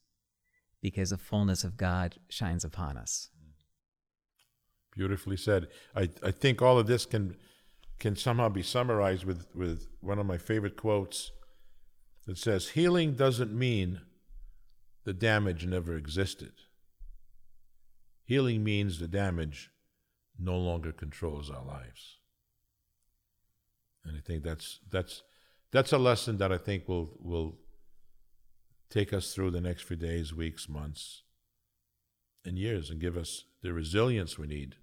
because 0.81 1.11
the 1.11 1.18
fullness 1.18 1.64
of 1.64 1.77
God 1.77 2.16
shines 2.29 2.64
upon 2.64 2.97
us. 2.97 3.31
Beautifully 4.94 5.37
said. 5.37 5.68
I, 5.94 6.09
I 6.23 6.31
think 6.31 6.61
all 6.61 6.79
of 6.79 6.87
this 6.87 7.07
can 7.07 7.37
can 7.99 8.16
somehow 8.16 8.49
be 8.49 8.62
summarized 8.62 9.25
with, 9.25 9.47
with 9.55 9.88
one 10.01 10.18
of 10.18 10.27
my 10.27 10.37
favorite 10.37 10.77
quotes 10.77 11.31
that 12.27 12.37
says, 12.37 12.70
Healing 12.70 13.14
doesn't 13.14 13.53
mean 13.53 14.01
the 15.05 15.12
damage 15.12 15.66
never 15.66 15.97
existed. 15.97 16.53
Healing 18.25 18.64
means 18.64 18.99
the 18.99 19.09
damage 19.09 19.70
no 20.38 20.57
longer 20.57 20.92
controls 20.92 21.51
our 21.51 21.64
lives. 21.64 22.18
And 24.05 24.16
I 24.16 24.20
think 24.20 24.42
that's 24.42 24.81
that's 24.90 25.23
that's 25.75 25.93
a 25.93 25.99
lesson 25.99 26.39
that 26.39 26.53
I 26.53 26.57
think 26.57 26.89
will 26.89 27.11
will 27.19 27.59
take 28.89 29.13
us 29.13 29.35
through 29.35 29.51
the 29.51 29.61
next 29.61 29.83
few 29.83 29.97
days, 29.97 30.33
weeks, 30.33 30.69
months, 30.69 31.25
and 32.45 32.57
years 32.57 32.91
and 32.91 33.01
give 33.01 33.17
us 33.17 33.45
the 33.61 33.73
resilience 33.73 34.39
we 34.39 34.47
need 34.47 34.77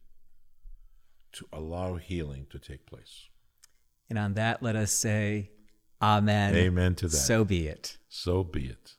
to 1.31 1.45
allow 1.53 1.95
healing 1.95 2.45
to 2.49 2.59
take 2.59 2.85
place. 2.85 3.29
And 4.09 4.19
on 4.19 4.33
that, 4.33 4.61
let 4.61 4.75
us 4.75 4.91
say, 4.91 5.51
Amen. 6.01 6.55
Amen 6.55 6.95
to 6.95 7.07
that. 7.07 7.15
So 7.15 7.45
be 7.45 7.67
it. 7.67 7.97
So 8.09 8.43
be 8.43 8.65
it. 8.65 8.95